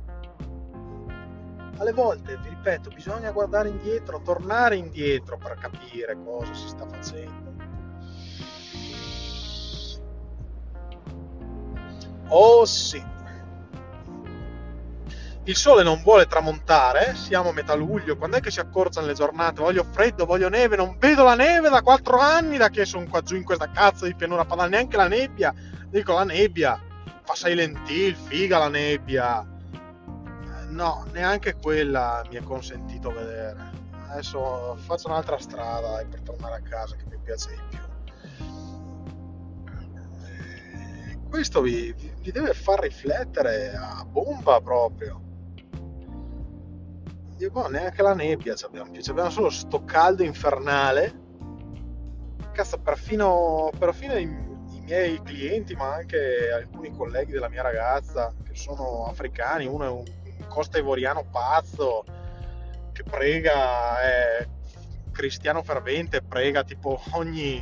[1.79, 7.51] Alle volte, vi ripeto, bisogna guardare indietro, tornare indietro per capire cosa si sta facendo.
[12.29, 13.21] Oh sì
[15.45, 19.15] il sole non vuole tramontare, siamo a metà luglio, quando è che si accorciano le
[19.15, 19.61] giornate?
[19.61, 23.23] Voglio freddo, voglio neve, non vedo la neve da quattro anni da che sono qua
[23.23, 25.53] giù in questa cazzo di pianura padana, neanche la nebbia,
[25.89, 26.81] dico la nebbia,
[27.25, 29.45] fa Silent Hill, figa la nebbia,
[30.69, 33.71] no, neanche quella mi è consentito vedere,
[34.11, 37.81] adesso faccio un'altra strada per tornare a casa che mi piace di più.
[40.25, 45.31] Eh, questo vi, vi deve far riflettere a bomba proprio
[47.43, 51.21] io boh, neanche la nebbia abbiamo più, abbiamo solo sto caldo infernale.
[52.53, 58.55] Cazzo, perfino, perfino i, i, miei clienti, ma anche alcuni colleghi della mia ragazza, che
[58.55, 60.05] sono africani, uno è un,
[60.39, 62.05] un costa ivoriano pazzo,
[62.93, 64.49] che prega, è
[65.11, 67.61] cristiano fervente, prega tipo ogni,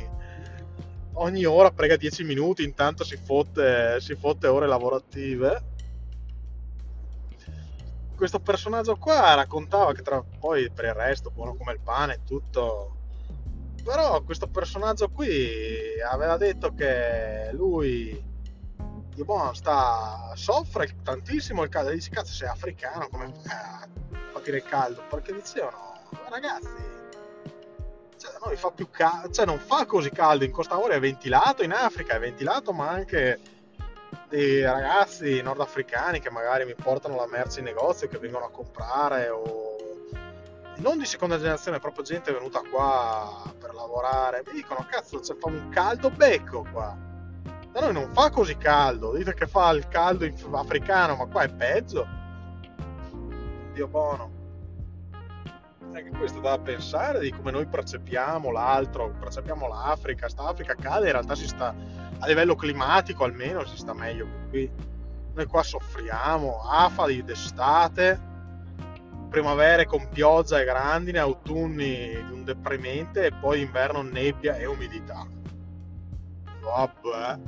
[1.13, 5.69] ogni ora, prega 10 minuti, intanto si fotte, si fotte ore lavorative
[8.21, 12.19] questo personaggio qua raccontava che tra poi per il resto buono come il pane e
[12.23, 12.97] tutto.
[13.83, 18.23] Però questo personaggio qui aveva detto che lui
[19.15, 21.89] bon, sta, soffre tantissimo il caldo.
[21.89, 25.01] Dice cazzo sei africano come eh, patire il caldo?
[25.09, 25.97] Perché dicevano
[26.29, 26.69] ragazzi
[28.17, 30.43] cioè, noi fa più caldo cioè non fa così caldo.
[30.43, 33.39] In Costa Ora è ventilato in Africa è ventilato ma anche
[34.27, 39.29] dei ragazzi nordafricani che magari mi portano la merce in negozio, che vengono a comprare
[39.29, 39.75] o
[40.77, 45.47] non di seconda generazione, proprio gente venuta qua per lavorare, mi dicono cazzo c'è fa
[45.47, 46.97] un caldo becco qua.
[47.71, 51.53] Da noi non fa così caldo, dite che fa il caldo africano, ma qua è
[51.53, 52.05] peggio.
[53.73, 54.40] Dio buono.
[55.93, 61.11] Anche questo da pensare di come noi percepiamo l'altro, percepiamo l'Africa, sta Africa cade, in
[61.11, 61.75] realtà si sta
[62.17, 64.71] a livello climatico almeno si sta meglio qui.
[65.33, 68.19] Noi qua soffriamo, afali d'estate,
[69.29, 75.25] primavere con pioggia e grandine, autunni di un deprimente e poi inverno nebbia e umidità.
[76.61, 77.39] Vabbè.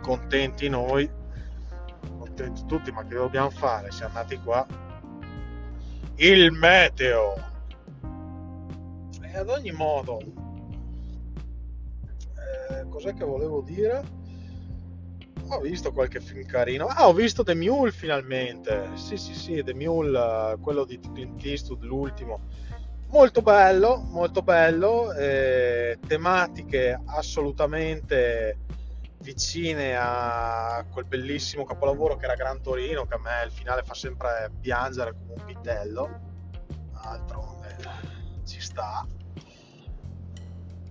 [0.00, 1.10] Contenti noi,
[2.18, 3.90] contenti tutti, ma che dobbiamo fare?
[3.90, 4.81] Siamo nati qua.
[6.22, 7.34] Il meteo.
[9.22, 10.20] E ad ogni modo,
[12.88, 14.04] cos'è che volevo dire?
[15.48, 16.86] Ho visto qualche film carino.
[16.86, 18.90] Ah, ho visto The Mule finalmente.
[18.94, 22.42] Sì, sì, sì, The Mule, quello di Clint Eastwood, l'ultimo.
[23.08, 28.58] Molto bello, molto bello, eh, tematiche assolutamente
[29.22, 33.94] vicine a quel bellissimo capolavoro che era Gran Torino, che a me il finale fa
[33.94, 36.20] sempre piangere come un vitello,
[36.92, 37.76] d'altronde
[38.44, 39.06] ci sta.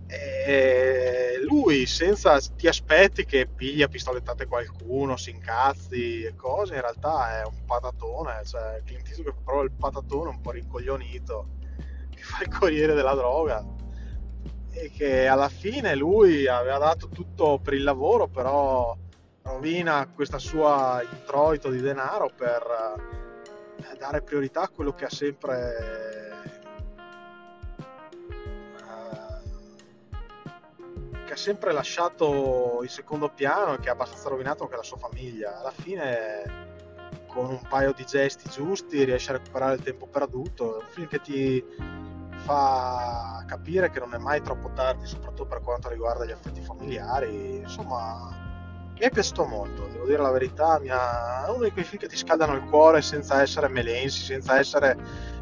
[0.08, 7.40] E lui senza ti aspetti che piglia pistolettate qualcuno, si incazzi e cose, in realtà
[7.40, 11.48] è un patatone, cioè Clint Eastwood che fa il patatone un po' rincoglionito,
[12.10, 13.80] che fa il corriere della droga
[14.82, 18.98] e che alla fine lui aveva dato tutto per il lavoro, però
[19.44, 22.64] rovina questa sua introito di denaro per
[23.78, 25.78] eh, dare priorità a quello che ha sempre
[28.80, 29.20] eh,
[31.26, 34.98] che ha sempre lasciato in secondo piano e che ha abbastanza rovinato anche la sua
[34.98, 35.60] famiglia.
[35.60, 36.70] Alla fine
[37.28, 40.80] con un paio di gesti giusti riesce a recuperare il tempo perduto.
[40.80, 41.64] È un film che ti
[42.44, 47.58] fa capire che non è mai troppo tardi, soprattutto per quanto riguarda gli affetti familiari.
[47.58, 48.30] Insomma,
[48.94, 50.80] mi è piaciuto molto, devo dire la verità.
[50.90, 51.46] Ha...
[51.46, 54.98] È uno di quei film che ti scaldano il cuore senza essere melensi, senza essere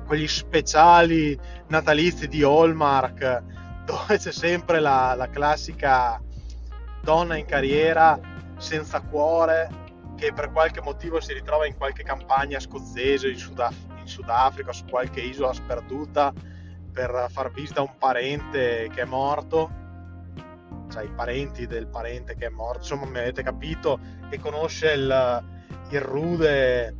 [0.06, 3.43] quegli speciali natalizi di Hallmark,
[3.86, 6.22] dove c'è sempre la, la classica
[7.02, 8.20] donna in carriera
[8.58, 14.08] senza cuore che per qualche motivo si ritrova in qualche campagna scozzese in, Sudaf- in
[14.08, 16.34] Sudafrica, su qualche isola sperduta
[17.00, 19.72] per far visita a un parente che è morto,
[20.91, 23.97] cioè i parenti del parente che è morto, insomma mi avete capito,
[24.30, 25.43] e conosce il,
[25.91, 26.97] il rude,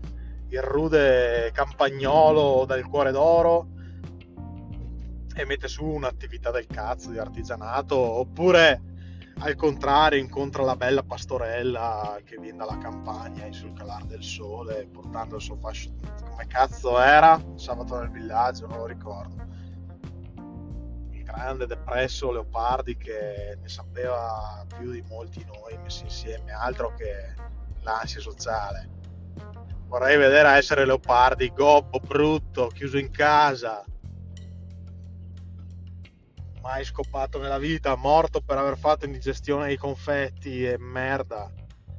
[0.48, 3.68] il rude campagnolo del cuore d'oro
[5.36, 8.82] e mette su un'attività del cazzo di artigianato, oppure
[9.40, 15.36] al contrario incontra la bella pastorella che viene dalla campagna sul calare del sole portando
[15.36, 15.92] il suo fascio
[16.30, 17.42] come cazzo era?
[17.56, 19.59] Sabato nel villaggio non lo ricordo
[21.40, 27.34] grande depresso Leopardi che ne sapeva più di molti noi messi insieme, altro che
[27.82, 28.98] l'ansia sociale.
[29.88, 33.84] Vorrei vedere essere Leopardi gobbo, brutto, chiuso in casa,
[36.62, 41.52] mai scopato nella vita, morto per aver fatto indigestione dei confetti e merda.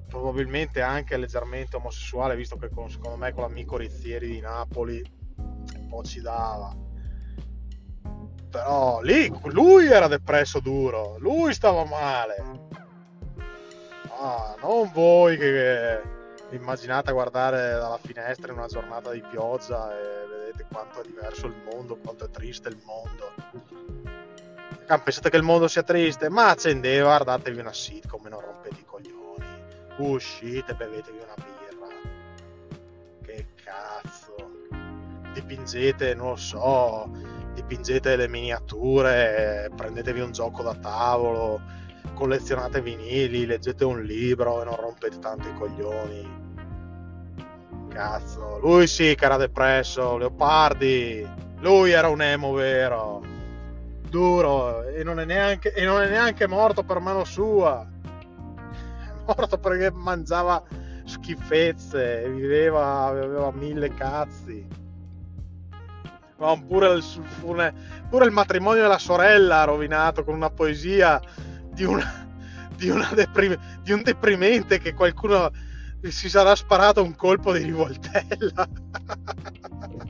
[0.06, 5.02] Probabilmente anche leggermente omosessuale, visto che con, secondo me con l'amico Rizzieri di Napoli
[5.36, 6.88] un po' ci dava
[8.50, 12.68] però lì lui era depresso duro, lui stava male.
[14.18, 16.02] Ah, non voi che
[16.50, 21.54] immaginate guardare dalla finestra in una giornata di pioggia e vedete quanto è diverso il
[21.72, 23.32] mondo, quanto è triste il mondo.
[24.86, 26.28] Ah, pensate che il mondo sia triste?
[26.28, 29.46] Ma accendeva, guardatevi una sitcom non rompete i coglioni.
[29.98, 31.86] Uscite, bevetevi una birra.
[33.22, 34.34] Che cazzo.
[35.32, 37.08] Dipingete, non lo so,
[37.60, 41.60] dipingete le miniature, prendetevi un gioco da tavolo,
[42.14, 46.38] collezionate vinili, leggete un libro e non rompete tanto i coglioni.
[47.88, 51.26] Cazzo, lui sì che era depresso, Leopardi,
[51.58, 53.22] lui era un emo vero,
[54.08, 59.90] duro e non è neanche, non è neanche morto per mano sua, è morto perché
[59.90, 60.62] mangiava
[61.04, 64.88] schifezze, viveva, aveva mille cazzi
[66.66, 67.04] pure, il,
[67.40, 71.20] pure, il, matrimonio della sorella rovinato con una poesia
[71.70, 72.26] di, una,
[72.74, 75.50] di, una deprim, di un deprimente che qualcuno
[76.02, 78.66] si sarà sparato un colpo di rivoltella.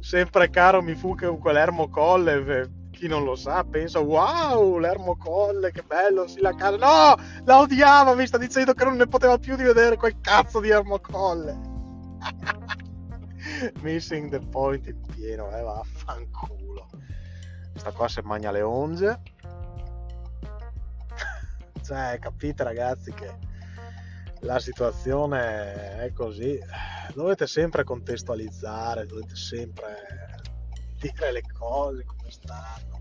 [0.00, 5.72] Sempre caro mi fu che quell'Ermo Colle, chi non lo sa, pensa wow, l'Ermo Colle,
[5.72, 6.76] che bello, sì la casa.
[6.76, 10.60] No, la odiava, mi sta dicendo che non ne poteva più di vedere quel cazzo
[10.60, 11.66] di Ermo Colle.
[13.82, 16.88] missing the point in pieno, eh, vaffanculo.
[17.70, 19.20] Questa qua si magna le onge.
[21.82, 23.36] cioè, capite ragazzi che
[24.40, 26.58] la situazione è così.
[27.14, 30.40] Dovete sempre contestualizzare, dovete sempre
[31.00, 33.00] dire le cose come stanno.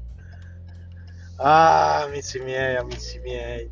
[1.38, 3.70] Ah, amici miei, amici miei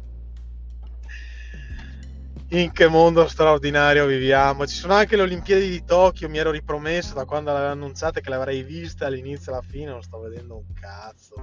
[2.62, 4.66] in che mondo straordinario viviamo.
[4.66, 8.30] Ci sono anche le Olimpiadi di Tokyo, mi ero ripromesso da quando l'aveva annunciata che
[8.30, 11.36] l'avrei vista all'inizio e alla fine, non sto vedendo un cazzo.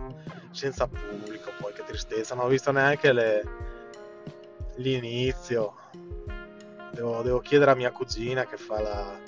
[0.50, 3.42] Senza pubblico, poi che tristezza, non ho visto neanche le...
[4.76, 5.74] l'inizio.
[6.92, 9.18] Devo, devo chiedere a mia cugina che fa la,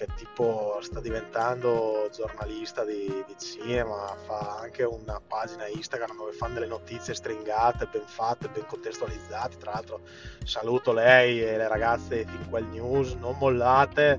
[0.00, 6.54] che tipo sta diventando giornalista di, di, cinema, fa anche una pagina Instagram dove fanno
[6.54, 9.58] delle notizie stringate, ben fatte, ben contestualizzate.
[9.58, 10.00] Tra l'altro
[10.42, 14.18] saluto lei e le ragazze di Quel News, non mollate,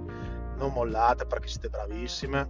[0.58, 2.48] non mollate perché siete bravissime.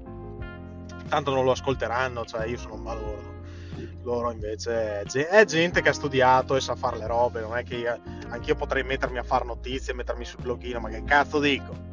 [1.08, 3.30] tanto non lo ascolteranno, cioè io sono un balordo.
[4.04, 7.76] Loro invece è gente che ha studiato e sa fare le robe, non è che
[7.76, 11.91] io, anch'io potrei mettermi a fare notizie, mettermi sul blogino, ma che cazzo dico?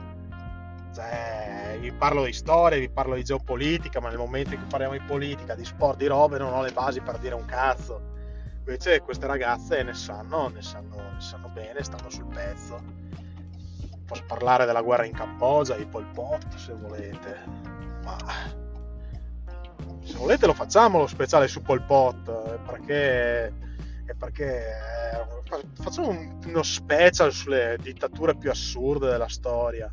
[0.95, 4.95] Cioè, vi parlo di storia, vi parlo di geopolitica, ma nel momento in cui parliamo
[4.95, 8.17] di politica, di sport, di robe, non ho le basi per dire un cazzo.
[8.59, 12.79] Invece queste ragazze ne sanno, ne sanno, ne sanno bene, stanno sul pezzo.
[14.05, 17.39] Posso parlare della guerra in Cambogia, di Pol Pot, se volete,
[18.03, 18.17] ma
[20.03, 23.53] se volete lo facciamo lo speciale su Pol Pot, perché,
[24.17, 29.93] perché eh, facciamo uno special sulle dittature più assurde della storia.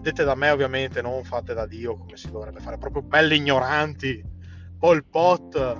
[0.00, 4.24] Dette da me ovviamente, non fatte da Dio come si dovrebbe fare, proprio belli ignoranti.
[4.78, 5.76] Pol Pot,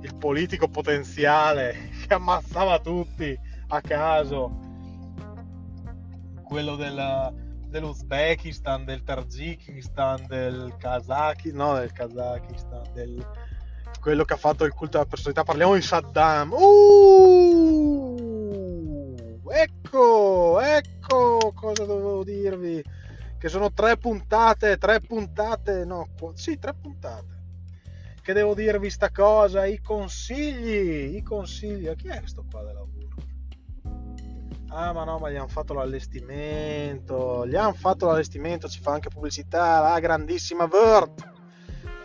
[0.00, 3.38] il politico potenziale che ammazzava tutti
[3.68, 4.68] a caso.
[6.42, 7.34] Quello del,
[7.66, 13.24] dell'Uzbekistan, del Tagikistan, del Kazakistan, no del Kazakistan, del
[14.00, 16.52] quello che ha fatto il culto della personalità, parliamo di Saddam.
[16.52, 18.16] Uh,
[19.50, 22.82] ecco, ecco cosa dovevo dirvi.
[23.40, 27.38] Che sono tre puntate, tre puntate, no, sì, tre puntate.
[28.20, 31.90] Che devo dirvi sta cosa, i consigli, i consigli.
[31.96, 32.84] Chi è questo qua della
[34.72, 37.46] Ah, ma no, ma gli hanno fatto l'allestimento.
[37.46, 39.80] Gli hanno fatto l'allestimento, ci fa anche pubblicità.
[39.80, 41.32] La grandissima Word.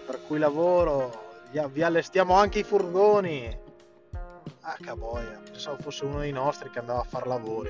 [0.06, 1.44] Per cui lavoro.
[1.52, 3.56] Vi allestiamo anche i furgoni.
[4.62, 5.42] Ah, caboia.
[5.44, 7.70] Pensavo fosse uno dei nostri che andava a fare lavori.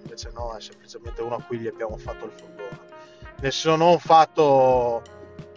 [0.00, 2.83] Invece no, è semplicemente uno a cui gli abbiamo fatto il furgone.
[3.44, 5.02] Nel senso non fatto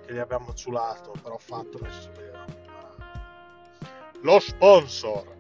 [0.05, 2.31] che gli abbiamo ciulato, però fatto nel senso che
[4.23, 5.35] lo sponsor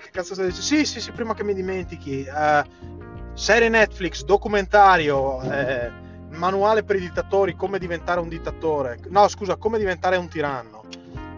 [0.00, 0.66] che cazzo stai dicendo?
[0.66, 2.26] Sì, sì, sì, prima che mi dimentichi.
[2.26, 5.90] Uh, serie Netflix, documentario, eh,
[6.30, 8.98] manuale per i dittatori, come diventare un dittatore.
[9.08, 10.84] No, scusa, come diventare un tiranno.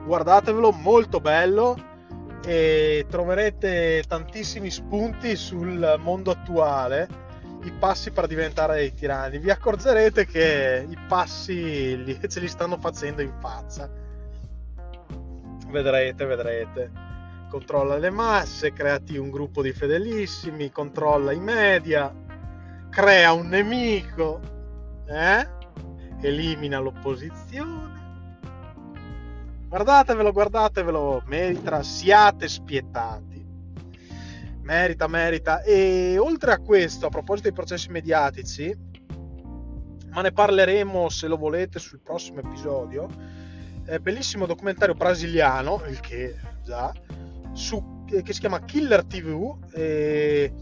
[0.05, 1.77] Guardatevelo, molto bello
[2.45, 7.09] e troverete tantissimi spunti sul mondo attuale,
[7.63, 9.39] i passi per diventare dei tiranni.
[9.39, 13.91] Vi accorgerete che i passi li, ce li stanno facendo in faccia.
[15.69, 17.11] Vedrete, vedrete
[17.53, 22.11] controlla le masse, creati un gruppo di fedelissimi, controlla i media,
[22.89, 24.41] crea un nemico,
[25.07, 25.47] eh?
[26.23, 28.01] elimina l'opposizione.
[29.69, 33.32] Guardatevelo, guardatevelo, merita, siate spietati.
[34.63, 35.63] Merita, merita.
[35.63, 38.75] E oltre a questo, a proposito dei processi mediatici,
[40.11, 43.09] ma ne parleremo se lo volete sul prossimo episodio.
[43.87, 46.93] Eh, bellissimo documentario brasiliano, il che già,
[47.53, 49.59] su, che si chiama Killer TV.
[49.73, 50.53] E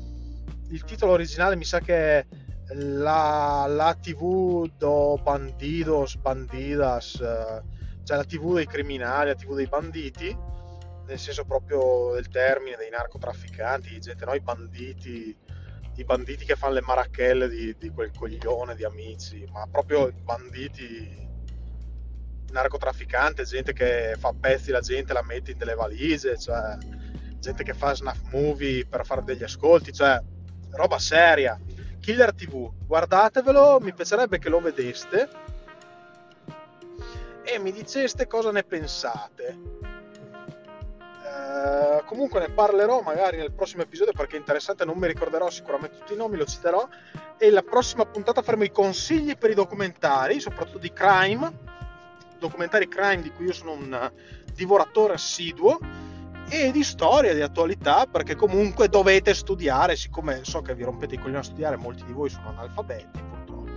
[0.69, 2.27] il titolo originale mi sa che è
[2.75, 7.17] la, la TV do bandidos, bandidas,
[8.05, 10.37] cioè la TV dei criminali, la TV dei banditi,
[11.11, 14.33] nel senso proprio del termine, dei narcotrafficanti, gente, no?
[14.33, 15.37] I banditi,
[15.97, 21.29] i banditi che fanno le marachelle di, di quel coglione di amici, ma proprio banditi
[22.53, 26.79] narcotrafficante, gente che fa pezzi la gente, la mette in delle valigie, cioè
[27.41, 30.21] gente che fa snuff movie per fare degli ascolti, cioè
[30.71, 31.59] roba seria.
[31.99, 35.29] Killer TV, guardatevelo, mi piacerebbe che lo vedeste
[37.43, 39.80] e mi diceste cosa ne pensate.
[41.61, 45.99] Uh, comunque ne parlerò magari nel prossimo episodio perché è interessante, non mi ricorderò sicuramente
[45.99, 46.89] tutti i nomi, lo citerò.
[47.37, 51.69] E la prossima puntata faremo i consigli per i documentari, soprattutto di crime.
[52.39, 54.11] Documentari crime di cui io sono un
[54.55, 55.79] divoratore assiduo.
[56.49, 61.19] E di storia, di attualità, perché comunque dovete studiare, siccome so che vi rompete i
[61.19, 63.70] coglioni a studiare, molti di voi sono analfabeti purtroppo,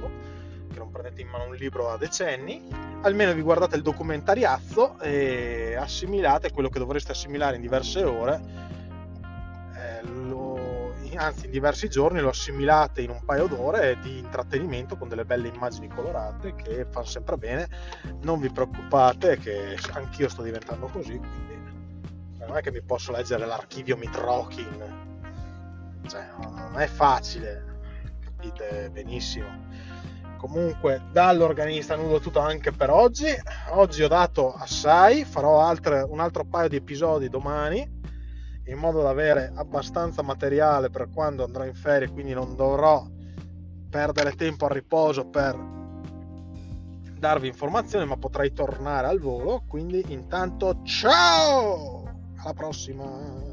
[0.83, 2.61] non prendete in mano un libro da decenni,
[3.01, 8.41] almeno vi guardate il documentariazzo e assimilate quello che dovreste assimilare in diverse ore,
[9.75, 15.07] eh, lo anzi in diversi giorni lo assimilate in un paio d'ore di intrattenimento con
[15.07, 17.69] delle belle immagini colorate che fanno sempre bene.
[18.21, 21.61] Non vi preoccupate che anch'io sto diventando così, quindi
[22.39, 25.11] non è che mi posso leggere l'archivio Mitrokin.
[26.07, 27.63] Cioè, non è facile,
[28.23, 29.92] capite benissimo.
[30.43, 33.27] Comunque, dall'organista nudo tutto anche per oggi.
[33.69, 38.01] Oggi ho dato assai, farò altre, un altro paio di episodi domani
[38.65, 43.07] in modo da avere abbastanza materiale per quando andrò in ferie, quindi non dovrò
[43.89, 45.57] perdere tempo a riposo per
[47.17, 49.63] darvi informazioni, ma potrei tornare al volo.
[49.65, 52.03] Quindi intanto ciao!
[52.35, 53.52] Alla prossima!